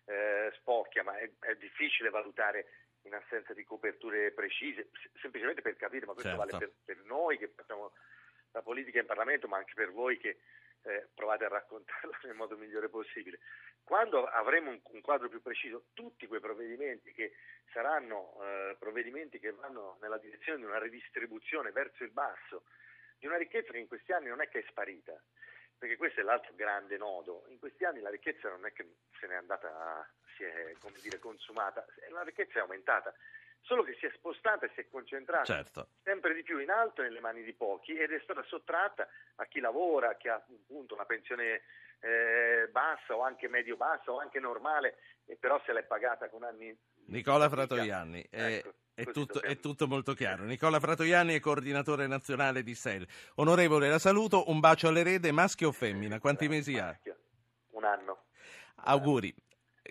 [0.06, 2.66] eh, spocchia, ma è, è, difficile valutare
[3.02, 4.88] in assenza di coperture precise,
[5.20, 6.46] semplicemente per capire, ma questo certo.
[6.46, 7.92] vale per, per noi che facciamo
[8.52, 10.38] la politica in Parlamento, ma anche per voi che
[10.84, 13.40] eh, provate a raccontarla nel modo migliore possibile.
[13.82, 17.34] Quando avremo un, un, quadro più preciso, tutti quei provvedimenti che
[17.72, 22.64] saranno eh, provvedimenti che vanno nella direzione di una redistribuzione verso il basso,
[23.18, 25.20] di una ricchezza che in questi anni non è che è sparita,
[25.76, 27.44] perché questo è l'altro grande nodo.
[27.48, 31.84] In questi anni la ricchezza non è che se n'è andata, si è dire, consumata,
[32.10, 33.14] la ricchezza è aumentata
[33.64, 35.88] solo che si è spostata e si è concentrata certo.
[36.02, 39.60] sempre di più in alto nelle mani di pochi ed è stata sottratta a chi
[39.60, 41.62] lavora, chi ha appunto una pensione
[42.00, 46.76] eh, bassa o anche medio-bassa o anche normale, e però se l'è pagata con anni...
[47.06, 50.44] Nicola Fratoianni, è, ecco, è, tutto, è, tutto, molto chiaro.
[50.44, 53.06] Nicola Fratoianni è coordinatore nazionale di SEL.
[53.36, 56.18] Onorevole, la saluto, un bacio all'erede, maschio o femmina?
[56.18, 56.98] Quanti mesi ha?
[57.70, 58.24] Un anno.
[58.84, 59.34] Auguri.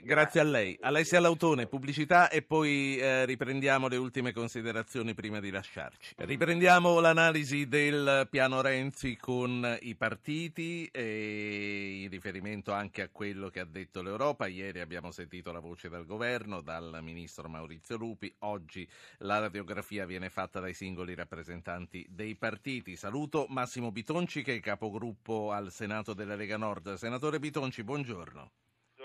[0.05, 0.77] Grazie a lei.
[0.81, 6.15] Alessia Lautone, pubblicità e poi eh, riprendiamo le ultime considerazioni prima di lasciarci.
[6.17, 13.61] Riprendiamo l'analisi del piano Renzi con i partiti e in riferimento anche a quello che
[13.61, 14.45] ha detto l'Europa.
[14.45, 18.35] Ieri abbiamo sentito la voce dal governo, dal ministro Maurizio Lupi.
[18.39, 18.85] Oggi
[19.19, 22.97] la radiografia viene fatta dai singoli rappresentanti dei partiti.
[22.97, 26.95] Saluto Massimo Bitonci che è capogruppo al Senato della Lega Nord.
[26.95, 28.51] Senatore Bitonci, buongiorno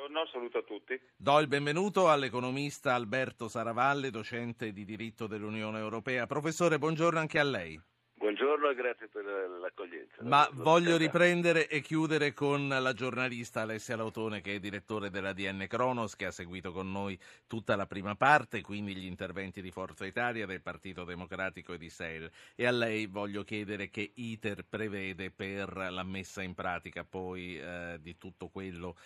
[0.08, 1.00] buongiorno, saluto a tutti.
[1.16, 6.26] Do il benvenuto all'economista Alberto Saravalle, docente di diritto dell'Unione Europea.
[6.26, 7.80] Professore, buongiorno anche a lei.
[8.14, 10.16] Buongiorno e grazie per l'accoglienza.
[10.22, 15.66] Ma voglio riprendere e chiudere con la giornalista Alessia Lautone, che è direttore della DN
[15.68, 17.16] Cronos, che ha seguito con noi
[17.46, 21.90] tutta la prima parte, quindi gli interventi di Forza Italia, del Partito Democratico e di
[21.90, 22.28] SEL.
[22.56, 27.98] E a lei voglio chiedere che ITER prevede per la messa in pratica poi eh,
[28.00, 28.96] di tutto quello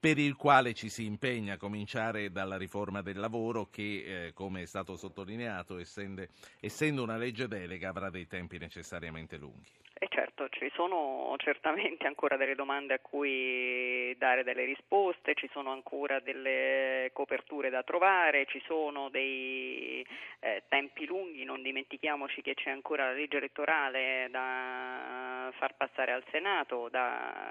[0.00, 4.62] per il quale ci si impegna a cominciare dalla riforma del lavoro che, eh, come
[4.62, 6.24] è stato sottolineato, essendo,
[6.60, 9.70] essendo una legge delega avrà dei tempi necessariamente lunghi.
[10.00, 15.72] E certo, ci sono certamente ancora delle domande a cui dare delle risposte, ci sono
[15.72, 20.06] ancora delle coperture da trovare, ci sono dei
[20.38, 26.22] eh, tempi lunghi, non dimentichiamoci che c'è ancora la legge elettorale da far passare al
[26.30, 26.88] Senato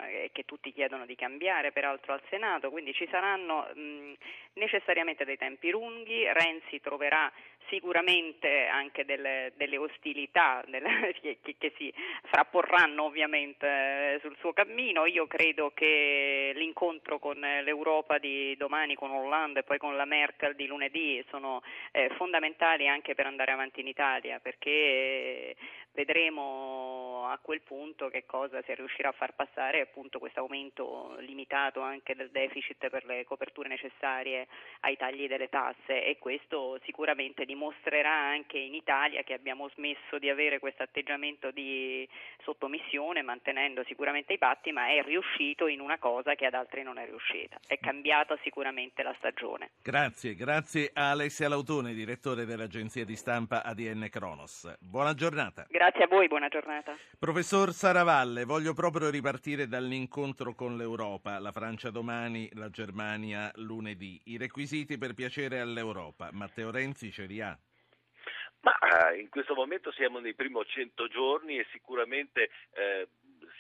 [0.08, 4.14] e che tutti chiedono di cambiare peraltro al Senato, quindi ci saranno mh,
[4.54, 7.30] necessariamente dei tempi lunghi, Renzi troverà
[7.70, 15.06] sicuramente anche delle, delle ostilità delle, che, che, si frapporranno ovviamente eh, sul suo cammino.
[15.06, 20.56] Io credo che l'incontro con l'Europa di domani, con Hollande e poi con la Merkel
[20.56, 25.56] di lunedì sono eh, fondamentali anche per andare avanti in Italia perché
[25.98, 31.82] vedremo a quel punto che cosa si riuscirà a far passare appunto questo aumento limitato
[31.82, 34.48] anche del deficit per le coperture necessarie
[34.82, 40.30] ai tagli delle tasse e questo sicuramente dimostrerà anche in Italia che abbiamo smesso di
[40.30, 42.08] avere questo atteggiamento di
[42.44, 47.00] sottomissione mantenendo sicuramente i patti ma è riuscito in una cosa che ad altri non
[47.00, 47.58] è riuscita.
[47.66, 49.72] È cambiata sicuramente la stagione.
[49.82, 54.78] Grazie, grazie a Alessia Lautone, direttore dell'agenzia di stampa ADN Kronos.
[54.80, 55.66] Buona giornata.
[55.68, 55.87] Grazie.
[55.88, 56.98] Grazie a voi, buona giornata.
[57.18, 64.20] Professor Saravalle, voglio proprio ripartire dall'incontro con l'Europa, la Francia domani, la Germania lunedì.
[64.26, 67.58] I requisiti per piacere all'Europa, Matteo Renzi ce li ha?
[68.64, 68.78] Ma
[69.14, 73.08] eh, in questo momento siamo nei primi 100 giorni e sicuramente eh,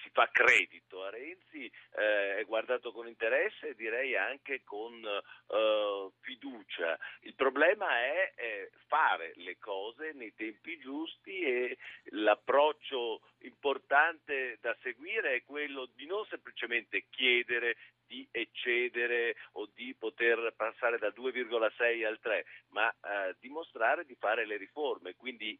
[0.07, 6.09] si fa credito a Renzi, eh, è guardato con interesse e direi anche con eh,
[6.21, 6.97] fiducia.
[7.21, 11.77] Il problema è eh, fare le cose nei tempi giusti e
[12.11, 17.75] l'approccio importante da seguire è quello di non semplicemente chiedere
[18.07, 24.45] di eccedere o di poter passare dal 2,6 al 3, ma eh, dimostrare di fare
[24.45, 25.15] le riforme.
[25.15, 25.59] Quindi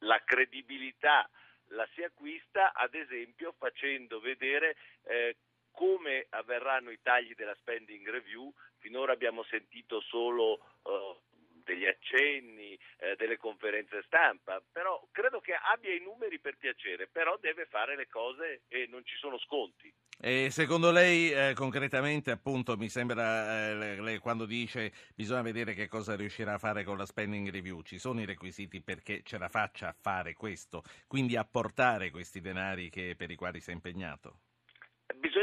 [0.00, 1.28] la credibilità
[1.74, 5.36] la si acquista ad esempio facendo vedere eh,
[5.70, 8.52] come avverranno i tagli della spending review.
[8.78, 11.16] Finora abbiamo sentito solo eh,
[11.64, 17.36] degli accenni, eh, delle conferenze stampa, però credo che abbia i numeri per piacere, però
[17.38, 19.92] deve fare le cose e non ci sono sconti.
[20.26, 25.86] E secondo lei eh, concretamente appunto mi sembra eh, lei, quando dice bisogna vedere che
[25.86, 29.50] cosa riuscirà a fare con la spending review, ci sono i requisiti perché ce la
[29.50, 33.74] faccia a fare questo, quindi a portare questi denari che, per i quali si è
[33.74, 34.38] impegnato?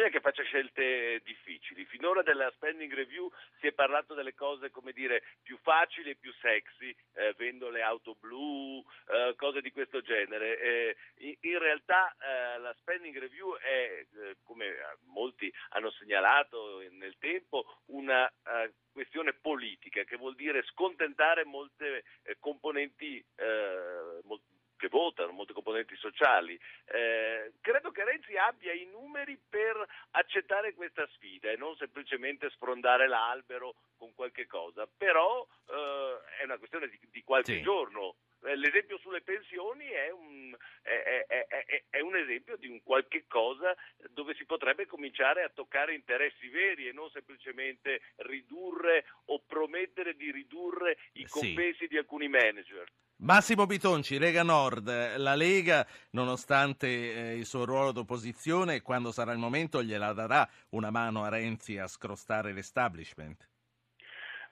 [0.02, 1.86] Bisogna che faccia scelte difficili.
[1.86, 6.34] Finora della spending review si è parlato delle cose, come dire, più facili e più
[6.42, 10.60] sexy, eh, vendo le auto blu, eh, cose di questo genere.
[10.60, 14.74] Eh, in, in, realtà eh, la spending review è, eh, come
[15.06, 22.06] molti hanno segnalato nel tempo, una uh, questione politica, che vuol dire scontentare molte
[22.40, 23.24] componenti,
[24.24, 26.60] molti che votano, molte componenti sociali.
[26.86, 29.78] Eh, credo che Renzi abbia i numeri per
[30.12, 36.58] accettare questa sfida e non semplicemente sfrondare l'albero con qualche cosa, però eh, è una
[36.58, 37.62] questione di, di qualche sì.
[37.62, 38.16] giorno.
[38.44, 43.26] Eh, l'esempio sulle pensioni è un, è, è, è, è un, esempio di un qualche
[43.28, 43.78] cosa
[44.10, 50.32] dove si potrebbe cominciare a toccare interessi veri e non semplicemente ridurre o promettere di
[50.32, 51.88] ridurre i compensi sì.
[51.88, 52.90] di alcuni manager.
[53.24, 59.38] Massimo Bitonci, Lega Nord, la Lega, nonostante eh, il suo ruolo d'opposizione, quando sarà il
[59.38, 63.48] momento gliela darà una mano a Renzi a scrostare l'establishment?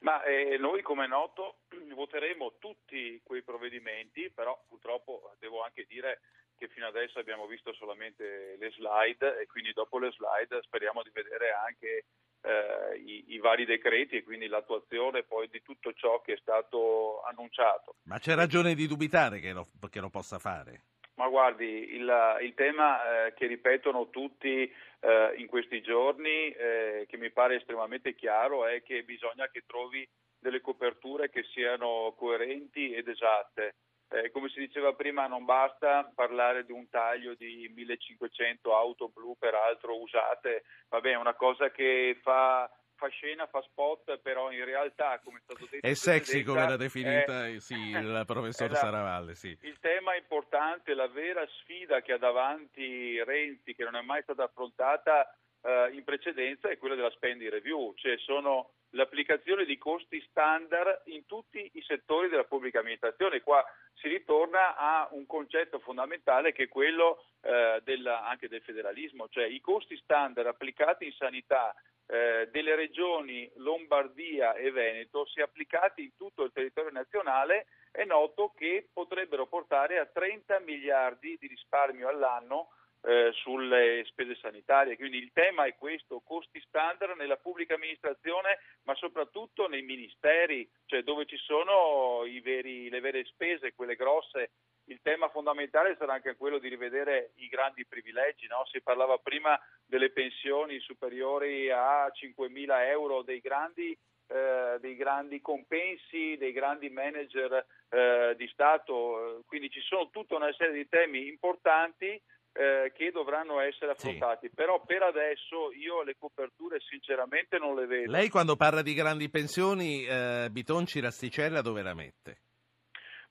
[0.02, 1.62] Ma eh, noi, come è noto,
[1.96, 6.22] voteremo tutti quei provvedimenti, però purtroppo devo anche dire
[6.56, 11.10] che fino adesso abbiamo visto solamente le slide e quindi dopo le slide speriamo di
[11.12, 12.06] vedere anche
[12.42, 17.22] eh, i, i, vari decreti e quindi l'attuazione poi di tutto ciò che è stato
[17.24, 17.96] annunciato.
[18.04, 20.84] Ma c'è ragione di dubitare che lo, che lo possa fare?
[21.16, 24.72] Ma guardi, il, il tema eh, che ripetono tutti
[25.02, 30.08] eh, in questi giorni, eh, che mi pare estremamente chiaro, è che bisogna che trovi
[30.40, 33.76] delle coperture che siano coerenti ed esatte.
[34.12, 39.36] Eh, come si diceva prima, non basta parlare di un taglio di 1500 auto blu,
[39.38, 45.20] peraltro usate, vabbè, è una cosa che fa, fa scena, fa spot, però in realtà,
[45.24, 45.86] come è stato detto...
[45.86, 49.56] È sexy come l'ha definita è, sì, il professor la, Saravalle, sì.
[49.62, 54.44] Il tema importante, la vera sfida che ha davanti Renzi, che non è mai stata
[54.44, 61.04] affrontata eh, in precedenza, è quella della spending review, cioè sono l'applicazione di costi standard
[61.06, 63.42] in tutti i settori della pubblica amministrazione.
[63.42, 69.28] Qua si ritorna a un concetto fondamentale che è quello eh, della, anche del federalismo,
[69.30, 71.76] cioè i costi standard applicati in sanità
[72.08, 78.54] eh, delle regioni Lombardia e Veneto, se applicati in tutto il territorio nazionale, è noto
[78.56, 82.70] che potrebbero portare a 30 miliardi di risparmio all'anno
[83.02, 84.98] eh, sulle spese sanitarie.
[84.98, 91.04] Quindi il tema è questo, costi standard nella pubblica amministrazione, ma soprattutto nei ministeri, cioè
[91.04, 94.52] dove ci sono veri, le vere spese, quelle grosse.
[94.86, 98.48] Il tema fondamentale sarà anche quello di rivedere i grandi privilegi.
[98.48, 98.66] No?
[98.66, 103.98] Si parlava prima delle pensioni superiori a 5.000 euro, dei grandi
[104.32, 110.54] eh, dei grandi compensi, dei grandi manager eh, di Stato, quindi ci sono tutta una
[110.54, 112.22] serie di temi importanti
[112.54, 114.48] eh, che dovranno essere affrontati.
[114.48, 114.54] Sì.
[114.54, 118.12] Però per adesso io le coperture sinceramente non le vedo.
[118.12, 122.38] Lei quando parla di grandi pensioni, eh, Bitonci Rasticella dove la mette?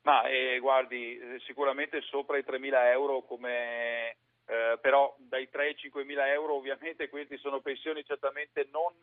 [0.02, 4.16] Ma eh, guardi, eh, sicuramente sopra i 3.000 euro come...
[4.50, 8.94] Eh, però dai 3 ai 5 mila euro ovviamente queste sono pensioni certamente non,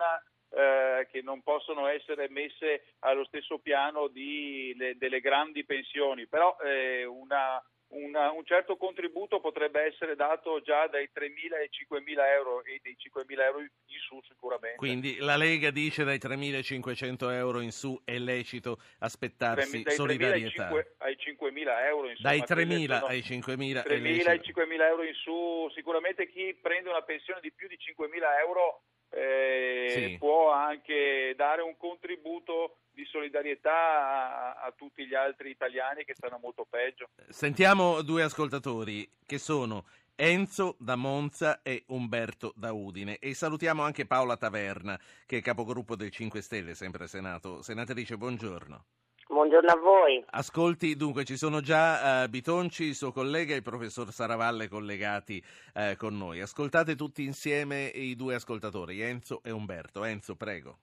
[0.49, 6.57] eh, che non possono essere messe allo stesso piano di, le, delle grandi pensioni, però
[6.63, 12.63] eh, una, una, un certo contributo potrebbe essere dato già dai 3.000 ai 5.000 euro
[12.63, 13.69] e dei 5.000 euro in
[14.07, 14.77] su sicuramente.
[14.77, 20.67] Quindi la Lega dice dai 3.500 euro in su è lecito aspettarsi 3, solidarietà.
[20.97, 22.21] Ai 5.000 euro in su.
[22.21, 27.39] Dai 3.000 ai 5.000 3.000 ai 5.000 euro in su, sicuramente chi prende una pensione
[27.41, 28.81] di più di 5.000 euro
[29.15, 30.17] eh, sì.
[30.17, 36.37] può anche dare un contributo di solidarietà a, a, tutti gli altri italiani che stanno
[36.41, 37.09] molto peggio.
[37.29, 39.85] Sentiamo due ascoltatori che sono
[40.15, 45.95] Enzo da Monza e Umberto da Udine e salutiamo anche Paola Taverna che è capogruppo
[45.95, 47.61] del 5 Stelle, sempre Senato.
[47.61, 48.85] Senatrice, buongiorno.
[49.27, 50.23] Buongiorno a voi.
[50.29, 55.43] Ascolti, dunque, ci sono già uh, Bitonci, il suo collega e il professor Saravalle collegati
[55.73, 56.41] uh, con noi.
[56.41, 60.03] Ascoltate tutti insieme i due ascoltatori, Enzo e Umberto.
[60.03, 60.77] Enzo, prego.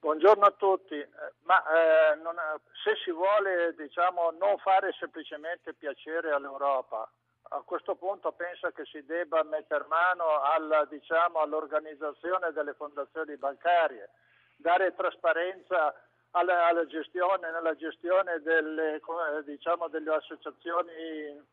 [0.00, 1.08] Buongiorno a tutti, eh,
[1.42, 2.36] ma eh, non,
[2.84, 7.10] se si vuole diciamo, non fare semplicemente piacere all'Europa,
[7.50, 14.10] a questo punto penso che si debba mettere mano alla, diciamo, all'organizzazione delle fondazioni bancarie,
[14.56, 15.94] dare trasparenza
[16.32, 19.00] alla, alla gestione, nella gestione delle,
[19.44, 21.46] diciamo, delle associazioni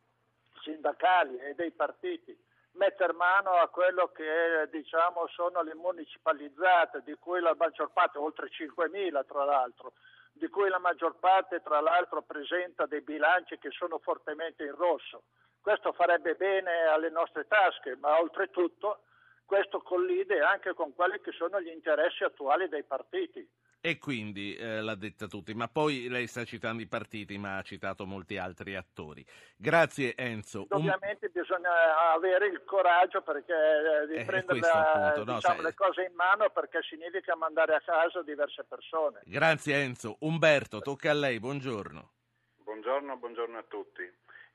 [0.61, 2.37] sindacali e dei partiti
[2.75, 8.49] mettere mano a quello che diciamo, sono le municipalizzate, di cui la maggior parte, oltre
[8.49, 9.93] 5.000 tra l'altro,
[10.31, 15.23] di cui la maggior parte tra l'altro presenta dei bilanci che sono fortemente in rosso.
[15.61, 19.03] Questo farebbe bene alle nostre tasche, ma oltretutto
[19.45, 23.47] questo collide anche con quelli che sono gli interessi attuali dei partiti.
[23.85, 27.61] E quindi eh, l'ha detta tutti, ma poi lei sta citando i partiti, ma ha
[27.61, 29.23] citato molti altri attori.
[29.55, 30.65] Grazie Enzo.
[30.69, 31.31] Ovviamente Un...
[31.31, 36.15] bisogna avere il coraggio perché, eh, di eh, prendere la, no, diciamo, le cose in
[36.15, 39.21] mano perché significa mandare a casa diverse persone.
[39.23, 40.15] Grazie Enzo.
[40.21, 42.09] Umberto, tocca a lei, buongiorno.
[42.63, 44.11] Buongiorno, buongiorno a tutti.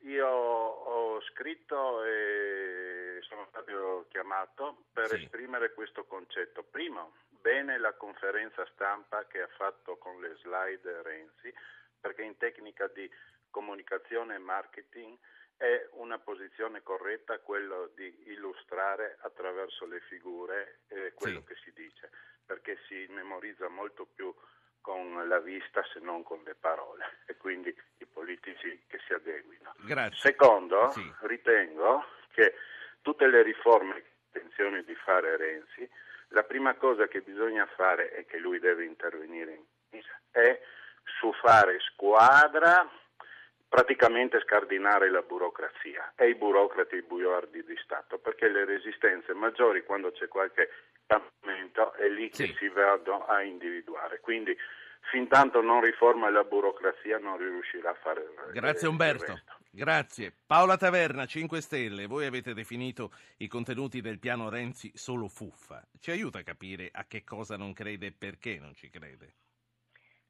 [0.06, 5.22] Io ho scritto e sono stato chiamato per sì.
[5.22, 6.64] esprimere questo concetto.
[6.68, 11.52] Primo, bene la conferenza stampa che ha fatto con le slide Renzi,
[12.00, 13.10] perché in tecnica di
[13.50, 15.16] comunicazione e marketing
[15.56, 21.46] è una posizione corretta quello di illustrare attraverso le figure eh, quello sì.
[21.46, 22.10] che si dice,
[22.46, 24.34] perché si memorizza molto più
[24.80, 29.74] con la vista se non con le parole e quindi i politici che si adeguino.
[29.84, 30.18] Grazie.
[30.18, 31.14] Secondo, sì.
[31.22, 32.54] ritengo che
[33.02, 35.88] tutte le riforme che ha intenzione di fare Renzi
[36.30, 39.64] la prima cosa che bisogna fare e che lui deve intervenire in
[40.30, 40.60] è
[41.18, 42.88] su fare squadra,
[43.68, 49.84] praticamente scardinare la burocrazia e i burocrati i buiardi di Stato, perché le resistenze maggiori
[49.84, 50.70] quando c'è qualche
[51.06, 52.54] cambiamento è lì che sì.
[52.58, 54.20] si vanno a individuare.
[54.20, 54.56] Quindi
[55.10, 59.40] fin tanto non riforma la burocrazia non riuscirà a fare Grazie Umberto.
[59.72, 60.32] Grazie.
[60.46, 65.80] Paola Taverna, 5 Stelle, voi avete definito i contenuti del piano Renzi solo fuffa.
[66.00, 69.34] Ci aiuta a capire a che cosa non crede e perché non ci crede?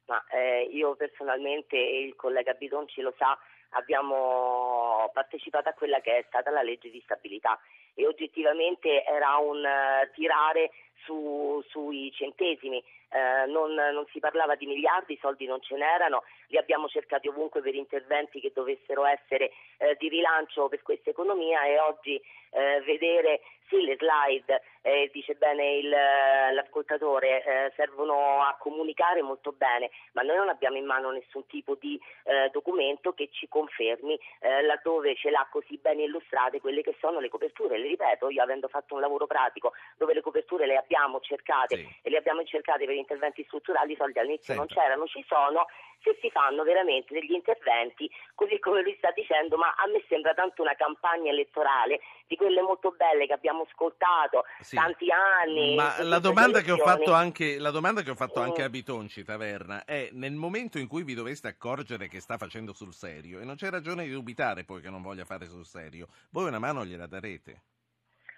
[0.05, 3.35] Ma, eh, io personalmente, e il collega Bidonci lo sa,
[3.71, 7.59] abbiamo partecipato a quella che è stata la legge di stabilità
[7.93, 10.71] e oggettivamente era un uh, tirare
[11.03, 12.83] su, sui centesimi.
[13.13, 17.27] Eh, non, non, si parlava di miliardi, i soldi non ce n'erano, li abbiamo cercati
[17.27, 22.21] ovunque per interventi che dovessero essere eh, di rilancio per questa economia e oggi
[22.51, 29.53] eh, vedere sì le slide, eh, dice bene il, l'ascoltatore, eh, servono a comunicare molto
[29.53, 34.19] bene, ma noi non abbiamo in mano nessun tipo di eh, documento che ci confermi
[34.41, 37.77] laddove ce l'ha così ben illustrate quelle che sono le coperture.
[37.77, 41.87] Le ripeto, io avendo fatto un lavoro pratico dove le coperture le abbiamo cercate sì.
[42.01, 44.59] e le abbiamo cercate per interventi strutturali, i soldi all'inizio Senta.
[44.59, 45.67] non c'erano, ci sono,
[46.03, 50.33] se si fanno veramente degli interventi, così come lui sta dicendo, ma a me sembra
[50.33, 54.75] tanto una campagna elettorale di quelle molto belle che abbiamo ascoltato sì.
[54.75, 55.75] tanti anni.
[55.75, 59.23] Ma la domanda, che ho fatto anche, la domanda che ho fatto anche a Bitonci
[59.23, 63.45] Taverna è nel momento in cui vi doveste accorgere che sta facendo sul serio, e
[63.45, 66.85] non c'è ragione di dubitare poi che non voglia fare sul serio, voi una mano
[66.85, 67.61] gliela darete?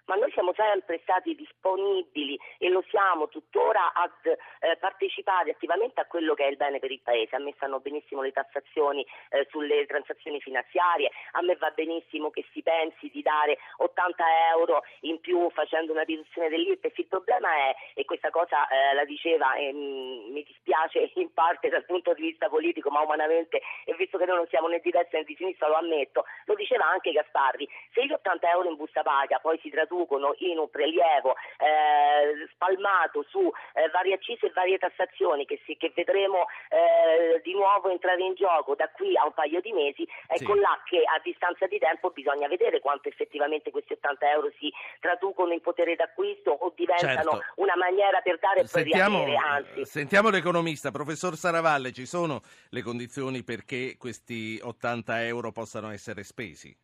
[0.06, 6.06] Ma noi siamo sempre stati disponibili e lo siamo tuttora a eh, partecipare attivamente a
[6.06, 7.36] quello che è il bene per il Paese.
[7.36, 12.46] A me stanno benissimo le tassazioni eh, sulle transazioni finanziarie, a me va benissimo che
[12.52, 16.98] si pensi di dare 80 euro in più facendo una riduzione dell'IRPEF.
[16.98, 21.70] Il problema è, e questa cosa eh, la diceva e mm, mi dispiace in parte
[21.70, 24.92] dal punto di vista politico, ma umanamente, e visto che noi non siamo né di
[24.92, 28.76] destra né di sinistra, lo ammetto, lo diceva anche Gasparri, se gli 80 euro in
[28.76, 34.48] busta paga poi si traducono traducono in un prelievo eh, spalmato su eh, varie accise
[34.48, 39.16] e varie tassazioni che, si, che vedremo eh, di nuovo entrare in gioco da qui
[39.16, 40.60] a un paio di mesi, ecco sì.
[40.60, 45.54] là che a distanza di tempo bisogna vedere quanto effettivamente questi 80 euro si traducono
[45.54, 47.62] in potere d'acquisto o diventano certo.
[47.62, 49.38] una maniera per dare e sentiamo, riavere.
[49.38, 49.86] Anzi.
[49.86, 56.76] Sentiamo l'economista, professor Saravalle, ci sono le condizioni perché questi 80 euro possano essere spesi?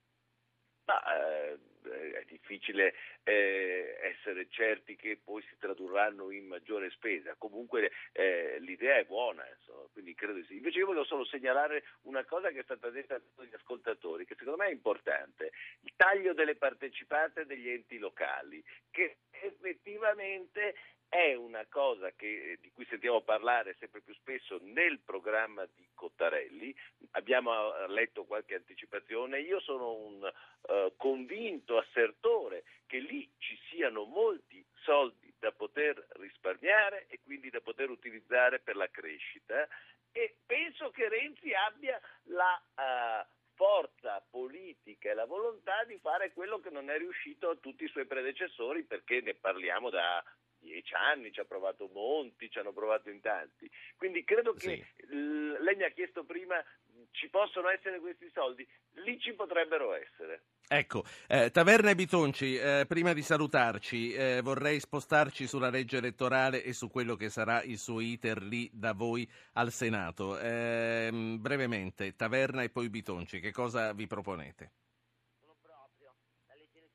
[2.60, 2.94] Difficile
[3.24, 7.36] eh, essere certi che poi si tradurranno in maggiore spesa.
[7.38, 10.58] Comunque eh, l'idea è buona, insomma, quindi credo sì.
[10.58, 14.62] Invece io voglio solo segnalare una cosa che è stata detta dagli ascoltatori, che secondo
[14.62, 15.52] me è importante,
[15.82, 20.76] il taglio delle partecipate degli enti locali, che effettivamente
[21.10, 26.74] è una cosa che, di cui sentiamo parlare sempre più spesso nel programma di Cottarelli,
[27.12, 34.04] abbiamo eh, letto qualche anticipazione, io sono un uh, convinto assertore che lì ci siano
[34.04, 39.68] molti soldi da poter risparmiare e quindi da poter utilizzare per la crescita.
[40.12, 46.60] E penso che Renzi abbia la uh, forza politica e la volontà di fare quello
[46.60, 50.24] che non è riuscito a tutti i suoi predecessori perché ne parliamo da
[50.60, 53.70] dieci anni, ci ha provato Monti, ci hanno provato in tanti.
[53.96, 55.06] Quindi credo che sì.
[55.08, 56.64] l- lei mi ha chiesto prima
[57.12, 58.68] ci possono essere questi soldi,
[59.04, 60.44] lì ci potrebbero essere.
[60.68, 66.64] Ecco, eh, Taverna e Bitonci, eh, prima di salutarci eh, vorrei spostarci sulla legge elettorale
[66.64, 70.38] e su quello che sarà il suo iter lì da voi al Senato.
[70.40, 74.72] Ehm, brevemente, Taverna e poi Bitonci, che cosa vi proponete?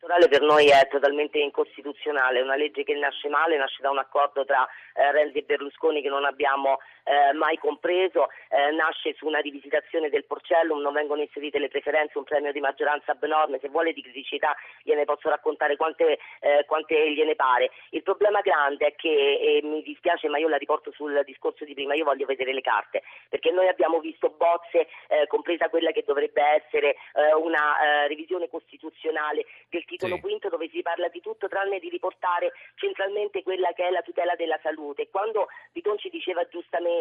[0.05, 3.98] Elettorale per noi è totalmente incostituzionale, è una legge che nasce male, nasce da un
[3.98, 9.26] accordo tra eh, Renzi e Berlusconi che non abbiamo eh, mai compreso, eh, nasce su
[9.26, 13.68] una rivisitazione del Porcellum, non vengono inserite le preferenze, un premio di maggioranza abnorme, se
[13.68, 17.70] vuole di criticità gliene posso raccontare quante, eh, quante gliene pare.
[17.90, 21.74] Il problema grande è che, e mi dispiace ma io la riporto sul discorso di
[21.74, 26.05] prima, io voglio vedere le carte, perché noi abbiamo visto bozze, eh, compresa quella che
[26.07, 30.20] dovrebbe essere eh, una revisione costituzionale del titolo sì.
[30.20, 34.34] quinto dove si parla di tutto tranne di riportare centralmente quella che è la tutela
[34.36, 35.09] della salute.
[35.11, 36.93] Quando Bitonci diceva giustamente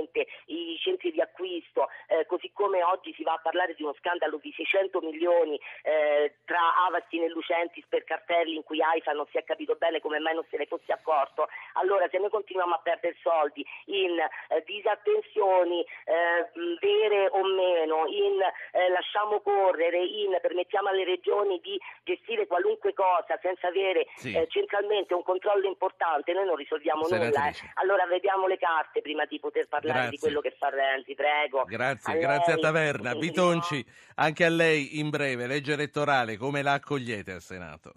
[0.45, 4.39] i centri di acquisto, eh, così come oggi si va a parlare di uno scandalo
[4.41, 9.37] di 600 milioni eh, tra Avastin e Lucentis per cartelli in cui AIFA non si
[9.37, 12.79] è capito bene come mai non se ne fosse accorto, allora se noi continuiamo a
[12.79, 18.39] perdere soldi in eh, disattenzioni eh, vere o meno, in
[18.71, 24.33] eh, lasciamo correre, in permettiamo alle regioni di gestire qualunque cosa senza avere sì.
[24.33, 27.47] eh, centralmente un controllo importante, noi non risolviamo nulla.
[27.47, 27.53] Eh.
[27.75, 30.09] Allora vediamo le carte prima di poter parlare grazie.
[30.09, 31.63] di quello che fa Renzi, prego.
[31.65, 32.61] Grazie, a grazie lei.
[32.61, 33.15] a Taverna.
[33.15, 37.93] Bitonci, anche a lei in breve, legge elettorale, come la accogliete al Senato?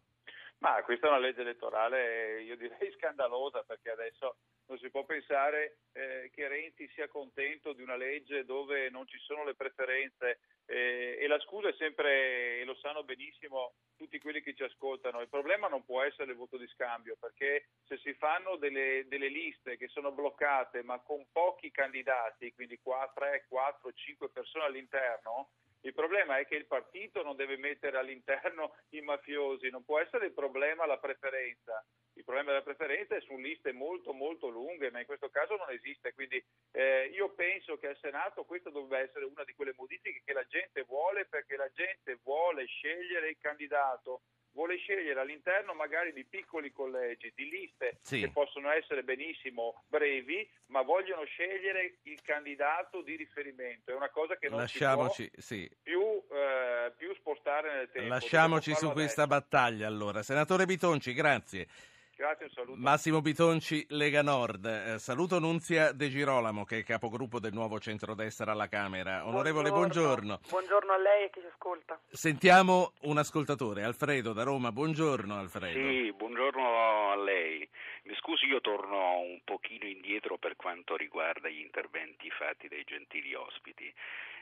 [0.59, 4.37] Ma questa è una legge elettorale, io direi scandalosa, perché adesso
[4.69, 9.19] non si può pensare eh, che Renzi sia contento di una legge dove non ci
[9.19, 14.43] sono le preferenze eh, e la scusa è sempre, e lo sanno benissimo tutti quelli
[14.43, 18.13] che ci ascoltano, il problema non può essere il voto di scambio, perché se si
[18.15, 24.31] fanno delle, delle liste che sono bloccate ma con pochi candidati, quindi 3, 4, 5
[24.31, 25.51] persone all'interno,
[25.81, 30.27] Il problema è che il partito non deve mettere all'interno i mafiosi, non può essere
[30.27, 31.85] il problema la preferenza.
[32.15, 35.71] Il problema della preferenza è su liste molto molto lunghe, ma in questo caso non
[35.71, 36.15] esiste.
[36.15, 40.33] Quindi eh, io penso che al Senato questa dovrebbe essere una di quelle modifiche che
[40.33, 44.23] la gente vuole perché la gente vuole scegliere il candidato
[44.57, 48.21] vuole scegliere all'interno magari di piccoli collegi, di liste sì.
[48.21, 53.93] che possono essere benissimo brevi, ma vogliono scegliere il candidato di riferimento.
[53.93, 55.71] È una cosa che non Lasciamoci, sì.
[55.83, 58.09] più, eh, più, spostare nel tempo.
[58.09, 59.41] Lasciamoci su questa adesso.
[59.41, 60.23] battaglia allora.
[60.23, 61.69] Senatore Bitonci, grazie.
[62.17, 62.81] Grazie, un saluto.
[62.81, 64.65] Massimo Pitonci, Lega Nord.
[64.65, 69.27] Eh, saluto Nunzia De Girolamo, che è capogruppo del nuovo centrodestra alla Camera.
[69.27, 70.39] Onorevole, buongiorno.
[70.39, 72.01] Buongiorno, buongiorno a lei e chi ci ascolta.
[72.09, 74.73] Sentiamo un ascoltatore, Alfredo da Roma.
[74.73, 75.79] Buongiorno Alfredo.
[75.79, 77.69] Sì, buongiorno a lei.
[78.05, 83.35] Mi scusi, io torno un pochino indietro per quanto riguarda gli interventi fatti dai gentili
[83.35, 83.93] ospiti.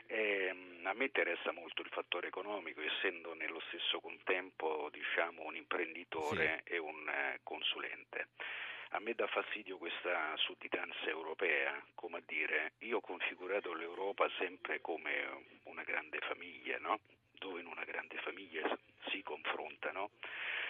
[0.07, 0.53] Eh,
[0.83, 6.73] a me interessa molto il fattore economico, essendo nello stesso contempo diciamo, un imprenditore sì.
[6.73, 8.27] e un eh, consulente.
[8.89, 14.79] A me dà fastidio questa sudditanza europea, come a dire, io ho configurato l'Europa sempre
[14.79, 16.99] come una grande famiglia, no?
[17.33, 18.77] dove in una grande famiglia
[19.09, 20.11] si confrontano,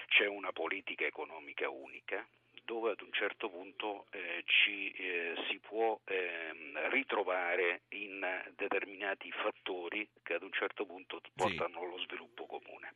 [0.07, 2.25] c'è una politica economica unica,
[2.65, 6.51] dove ad un certo punto eh, ci eh, si può eh,
[6.89, 11.85] ritrovare in determinati fattori che ad un certo punto portano sì.
[11.85, 12.93] allo sviluppo comune.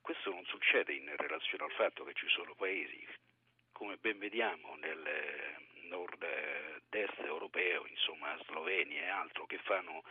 [0.00, 3.06] Questo non succede in relazione al fatto che ci sono paesi,
[3.72, 5.02] come ben vediamo nel
[5.88, 10.02] nord-est europeo, insomma Slovenia e altro, che fanno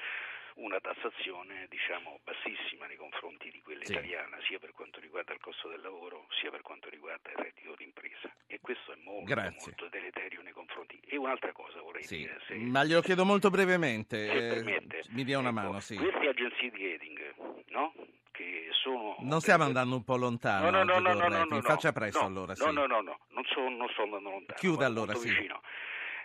[0.56, 3.92] una tassazione diciamo, bassissima nei confronti di quella sì.
[3.92, 7.76] italiana, sia per quanto riguarda il costo del lavoro, sia per quanto riguarda il reddito
[7.76, 7.99] d'impresa.
[8.48, 11.00] E questo è molto, molto deleterio nei confronti.
[11.06, 12.18] E un'altra cosa vorrei sì.
[12.18, 12.40] dire.
[12.48, 14.32] Se, Ma glielo chiedo molto brevemente.
[14.32, 15.96] Eh, permette, mi dia una ecco, mano, sì.
[15.96, 17.34] Queste agenzie di rating,
[17.68, 17.94] no?
[18.32, 20.70] Che sono non stiamo andando un po' lontano.
[20.70, 22.54] No, no, no, no, no, no, Faccia presto no, allora.
[22.58, 22.72] No, sì.
[22.74, 24.60] no, no, no, non, so, non sto andando lontano.
[24.60, 25.30] Chiuda allora, sì.
[25.30, 25.62] Vicino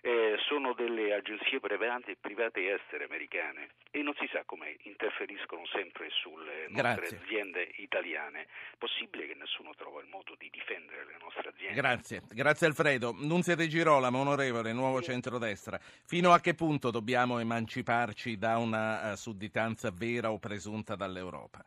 [0.04, 6.10] eh, sono delle agenzie private, private estere americane e non si sa come interferiscono sempre
[6.10, 7.20] sulle nostre Grazie.
[7.24, 8.46] aziende italiane.
[8.76, 9.93] Possibile che nessuno trova il
[10.34, 11.74] modo di difendere le nostre aziende?
[11.74, 13.12] Grazie, grazie Alfredo.
[13.16, 15.78] Nunzia De Girolamo, onorevole, nuovo centrodestra.
[15.78, 21.64] Fino a che punto dobbiamo emanciparci da una uh, sudditanza vera o presunta dall'Europa?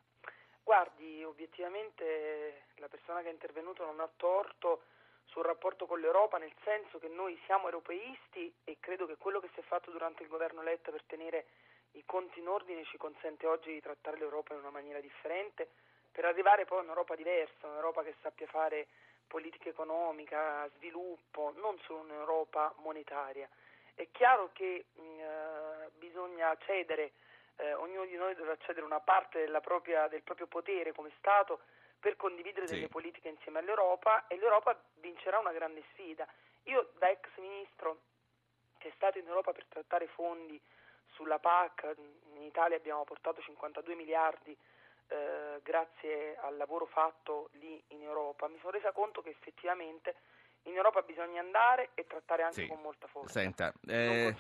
[0.63, 4.83] Guardi, obiettivamente la persona che è intervenuto non ha torto
[5.25, 9.49] sul rapporto con l'Europa, nel senso che noi siamo europeisti e credo che quello che
[9.53, 11.45] si è fatto durante il governo Letta per tenere
[11.93, 15.69] i conti in ordine ci consente oggi di trattare l'Europa in una maniera differente
[16.17, 18.87] per arrivare poi a un'Europa diversa, un'Europa che sappia fare
[19.27, 23.47] politica economica, sviluppo, non solo un'Europa monetaria.
[23.93, 27.11] È chiaro che mh, eh, bisogna cedere,
[27.57, 31.59] eh, ognuno di noi dovrà cedere una parte propria, del proprio potere come Stato
[31.99, 32.73] per condividere sì.
[32.73, 36.27] delle politiche insieme all'Europa e l'Europa vincerà una grande sfida.
[36.63, 37.99] Io da ex ministro
[38.79, 40.59] che è stato in Europa per trattare fondi
[41.11, 41.93] sulla PAC,
[42.33, 44.57] in Italia abbiamo portato 52 miliardi
[45.07, 50.15] eh, grazie al lavoro fatto lì in Europa, mi sono resa conto che effettivamente
[50.63, 52.67] in Europa bisogna andare e trattare anche sì.
[52.67, 54.35] con molta forza, Senta, eh.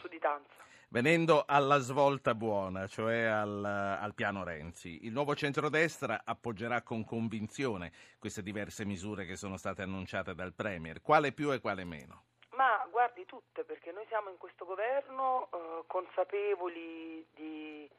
[0.89, 7.91] Venendo alla svolta buona, cioè al, al, piano Renzi, il nuovo centrodestra appoggerà con convinzione
[8.19, 11.01] queste diverse misure che sono state annunciate dal Premier.
[11.01, 12.23] Quale più e quale meno?
[12.51, 17.89] Ma guardi tutte, perché noi siamo in questo governo eh, consapevoli di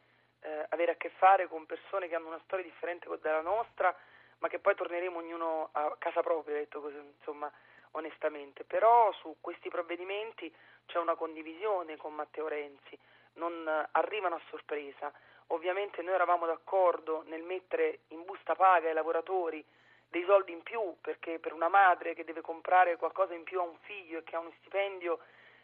[0.41, 3.95] eh, avere a che fare con persone che hanno una storia differente dalla nostra,
[4.39, 7.51] ma che poi torneremo ognuno a casa propria, detto così, insomma,
[7.93, 8.65] onestamente.
[8.65, 10.53] Però su questi provvedimenti
[10.87, 12.99] c'è una condivisione con Matteo Renzi,
[13.35, 15.13] non arrivano a sorpresa.
[15.49, 19.65] Ovviamente noi eravamo d'accordo nel mettere in busta paga ai lavoratori
[20.09, 23.65] dei soldi in più, perché per una madre che deve comprare qualcosa in più a
[23.65, 25.19] un figlio e che ha uno stipendio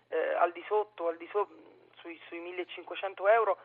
[0.09, 1.49] eh, al di sotto, al di so,
[1.97, 3.59] sui, sui 1500 euro,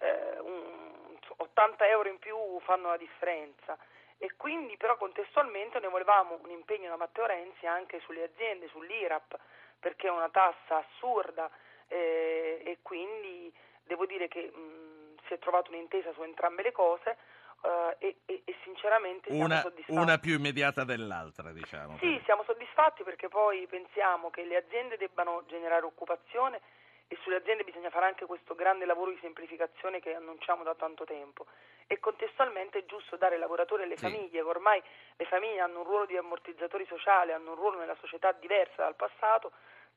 [0.00, 3.78] eh, un, 80 euro in più fanno la differenza.
[4.18, 9.38] E quindi però contestualmente noi volevamo un impegno da Matteo Renzi anche sulle aziende, sull'IRAP,
[9.78, 11.50] perché è una tassa assurda
[11.88, 13.52] eh, e quindi
[13.84, 17.16] devo dire che mh, si è trovata un'intesa su entrambe le cose
[17.62, 19.98] uh, e, e, e, sinceramente siamo una, soddisfatti.
[19.98, 21.96] Una più immediata dell'altra, diciamo.
[21.98, 26.60] Sì, siamo soddisfatti perché poi pensiamo che le aziende debbano generare occupazione
[27.12, 31.02] e sulle aziende bisogna fare anche questo grande lavoro di semplificazione che annunciamo da tanto
[31.02, 31.44] tempo
[31.88, 34.04] e contestualmente è giusto dare lavoratori alle sì.
[34.04, 34.80] famiglie, che ormai
[35.16, 38.94] le famiglie hanno un ruolo di ammortizzatori sociali, hanno un ruolo nella società diversa dal
[38.94, 39.50] passato,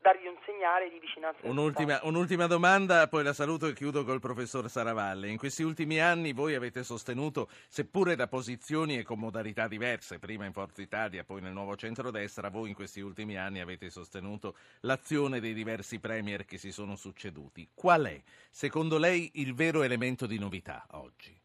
[0.04, 1.39] dargli un segnale di vicinanza.
[1.47, 5.30] Un'ultima, un'ultima, domanda, poi la saluto e chiudo col professor Saravalle.
[5.30, 10.45] In questi ultimi anni voi avete sostenuto, seppure da posizioni e con modalità diverse, prima
[10.45, 15.39] in Forza Italia, poi nel nuovo centrodestra, voi in questi ultimi anni avete sostenuto l'azione
[15.39, 17.70] dei diversi premier che si sono succeduti.
[17.74, 21.39] Qual è, secondo lei, il vero elemento di novità oggi?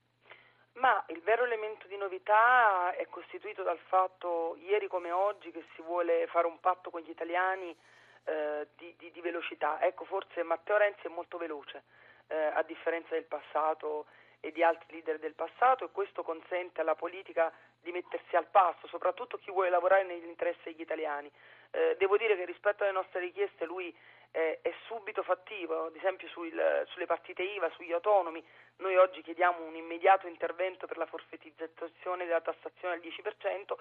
[0.80, 5.82] Ma il vero elemento di novità è costituito dal fatto, ieri come oggi, che si
[5.82, 7.76] vuole fare un patto con gli italiani
[8.28, 9.80] eh, di, di, di, velocità.
[9.80, 11.84] Ecco, forse Matteo Renzi è molto veloce,
[12.26, 14.06] eh, a differenza del passato
[14.40, 17.50] e di altri leader del passato e questo consente alla politica
[17.80, 21.30] di mettersi al passo, soprattutto chi vuole lavorare nell'interesse degli italiani.
[21.70, 23.96] Eh, devo dire che rispetto alle nostre richieste lui
[24.30, 28.44] è, è subito fattivo, ad esempio sul, sulle partite IVA, sugli autonomi,
[28.76, 33.74] noi oggi chiediamo un immediato intervento per la forfettizzazione della tassazione al 10%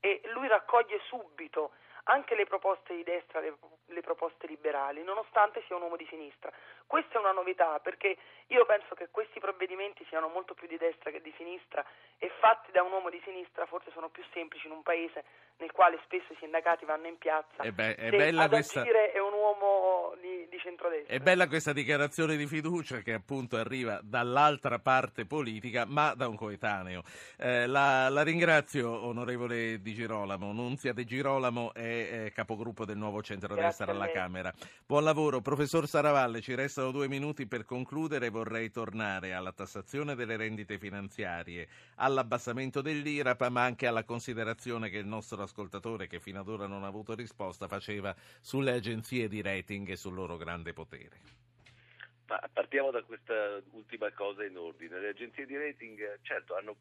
[0.00, 1.72] e lui raccoglie subito
[2.04, 6.52] anche le proposte di destra, le, le, proposte liberali, nonostante sia un uomo di sinistra.
[6.92, 8.18] Questa è una novità perché
[8.48, 11.82] io penso che questi provvedimenti siano molto più di destra che di sinistra
[12.18, 15.24] e fatti da un uomo di sinistra forse sono più semplici in un paese
[15.58, 17.62] nel quale spesso i sindacati vanno in piazza.
[17.62, 18.82] È, be- è bella questa...
[18.82, 21.14] è un uomo di, di centrodestra.
[21.14, 26.36] È bella questa dichiarazione di fiducia che appunto arriva dall'altra parte politica ma da un
[26.36, 27.02] coetaneo.
[27.38, 31.80] Eh, la, la, ringrazio onorevole Di Girolamo, Nunzia Di Girolamo è
[32.24, 34.52] eh, capogruppo del nuovo centrodestra alla Camera.
[34.84, 35.40] Buon lavoro.
[35.40, 38.30] Professor Saravalle, ci restano due minuti per concludere.
[38.30, 45.06] Vorrei tornare alla tassazione delle rendite finanziarie, all'abbassamento dell'IRAP, ma anche alla considerazione che il
[45.06, 49.88] nostro ascoltatore, che fino ad ora non ha avuto risposta, faceva sulle agenzie di rating
[49.88, 51.20] e sul loro grande potere.
[52.32, 54.98] Ma partiamo da questa ultima cosa in ordine.
[54.98, 56.78] Le agenzie di rating certo hanno,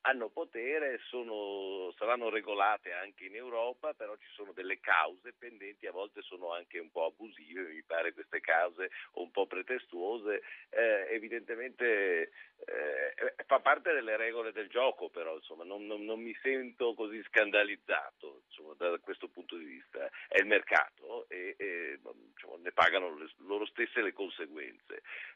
[0.00, 5.92] hanno potere, sono, saranno regolate anche in Europa, però ci sono delle cause pendenti, a
[5.92, 12.32] volte sono anche un po' abusive, mi pare queste cause un po' pretestuose, eh, evidentemente
[12.64, 17.22] eh, fa parte delle regole del gioco, però insomma, non, non, non mi sento così
[17.24, 23.14] scandalizzato insomma, da questo punto di vista, è il mercato e, e diciamo, ne pagano
[23.16, 24.71] le, loro stesse le conseguenze.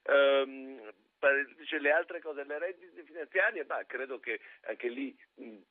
[0.05, 0.81] Um,
[1.57, 5.17] dice le altre cose, le rendite finanziarie, ma credo che anche lì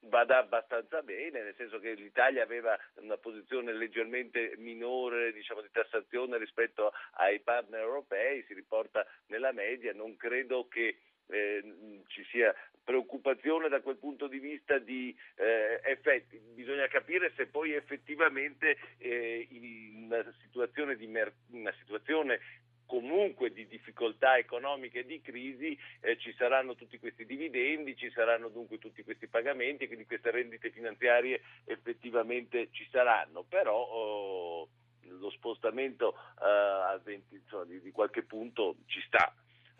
[0.02, 6.38] vada abbastanza bene, nel senso che l'Italia aveva una posizione leggermente minore diciamo, di tassazione
[6.38, 10.98] rispetto ai partner europei, si riporta nella media, non credo che
[11.28, 12.54] eh, ci sia
[12.84, 16.38] preoccupazione da quel punto di vista di eh, effetti.
[16.38, 22.40] Bisogna capire se poi effettivamente eh, in una situazione, mer- una situazione
[22.86, 28.50] comunque di difficoltà economiche e di crisi eh, ci saranno tutti questi dividendi, ci saranno
[28.50, 34.70] dunque tutti questi pagamenti e quindi queste rendite finanziarie effettivamente ci saranno, però oh,
[35.08, 39.34] lo spostamento uh, 20, insomma, di, di, qualche punto ci sta.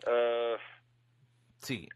[0.04, 0.58] Uh,
[1.58, 1.88] sì.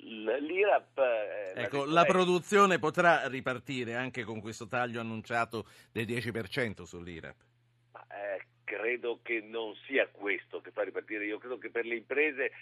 [0.00, 0.98] L'IRAP.
[0.98, 7.36] Eh, ecco, la, la produzione potrà ripartire anche con questo taglio annunciato del 10% sull'IRAP
[8.68, 11.24] credo che non sia questo che fa ripartire.
[11.24, 12.52] Io credo che per le imprese,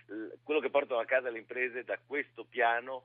[0.44, 3.02] quello che portano a casa le imprese da questo piano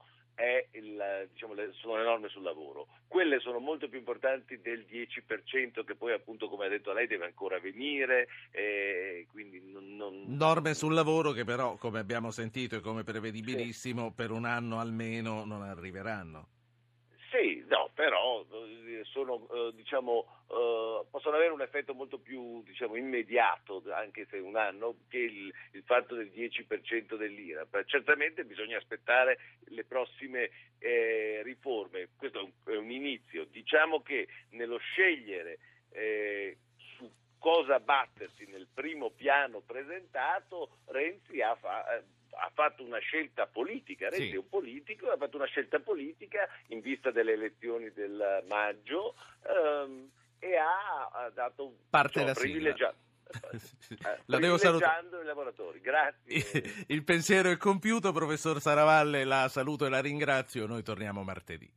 [0.74, 2.88] il, diciamo, le, sono le norme sul lavoro.
[3.08, 7.26] Quelle sono molto più importanti del 10% che poi appunto come ha detto lei deve
[7.26, 8.28] ancora venire.
[9.72, 10.24] Non, non...
[10.28, 14.14] Norme sul lavoro che però come abbiamo sentito e come prevedibilissimo sì.
[14.16, 16.48] per un anno almeno non arriveranno.
[18.02, 24.26] Però eh, sono, eh, diciamo, eh, possono avere un effetto molto più diciamo, immediato, anche
[24.28, 27.84] se un anno, che il, il fatto del 10% dell'IRAP.
[27.86, 30.50] Certamente bisogna aspettare le prossime
[30.80, 33.46] eh, riforme, questo è un, è un, inizio.
[33.46, 35.60] Diciamo che nello scegliere
[35.92, 36.58] eh,
[36.96, 44.10] su cosa battersi nel primo piano presentato, Renzi ha fatto ha fatto una scelta politica,
[44.10, 44.36] Renzi sì.
[44.36, 49.16] è un politico, ha fatto una scelta politica in vista delle elezioni del maggio
[49.48, 50.10] ehm,
[50.40, 53.10] e ha, dato parte insomma, privilegiato.
[53.92, 55.06] Eh, la devo salutare.
[55.06, 56.86] i lavoratori, grazie.
[56.88, 60.66] Il pensiero è compiuto, professor Saravalle, la saluto e la ringrazio.
[60.66, 61.70] Noi torniamo martedì.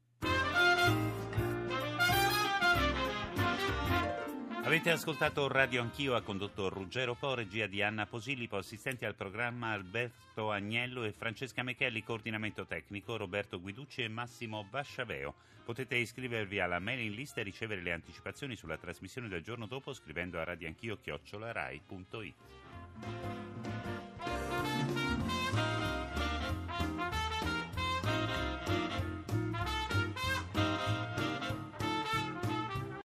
[4.74, 9.70] Avete ascoltato Radio Anch'io, ha condotto Ruggero Po, regia di Anna Posillipo, assistenti al programma
[9.70, 15.32] Alberto Agnello e Francesca Mechelli, coordinamento tecnico Roberto Guiducci e Massimo Basciaveo.
[15.64, 20.40] Potete iscrivervi alla mailing list e ricevere le anticipazioni sulla trasmissione del giorno dopo scrivendo
[20.40, 22.34] a radioanchio-rai.it.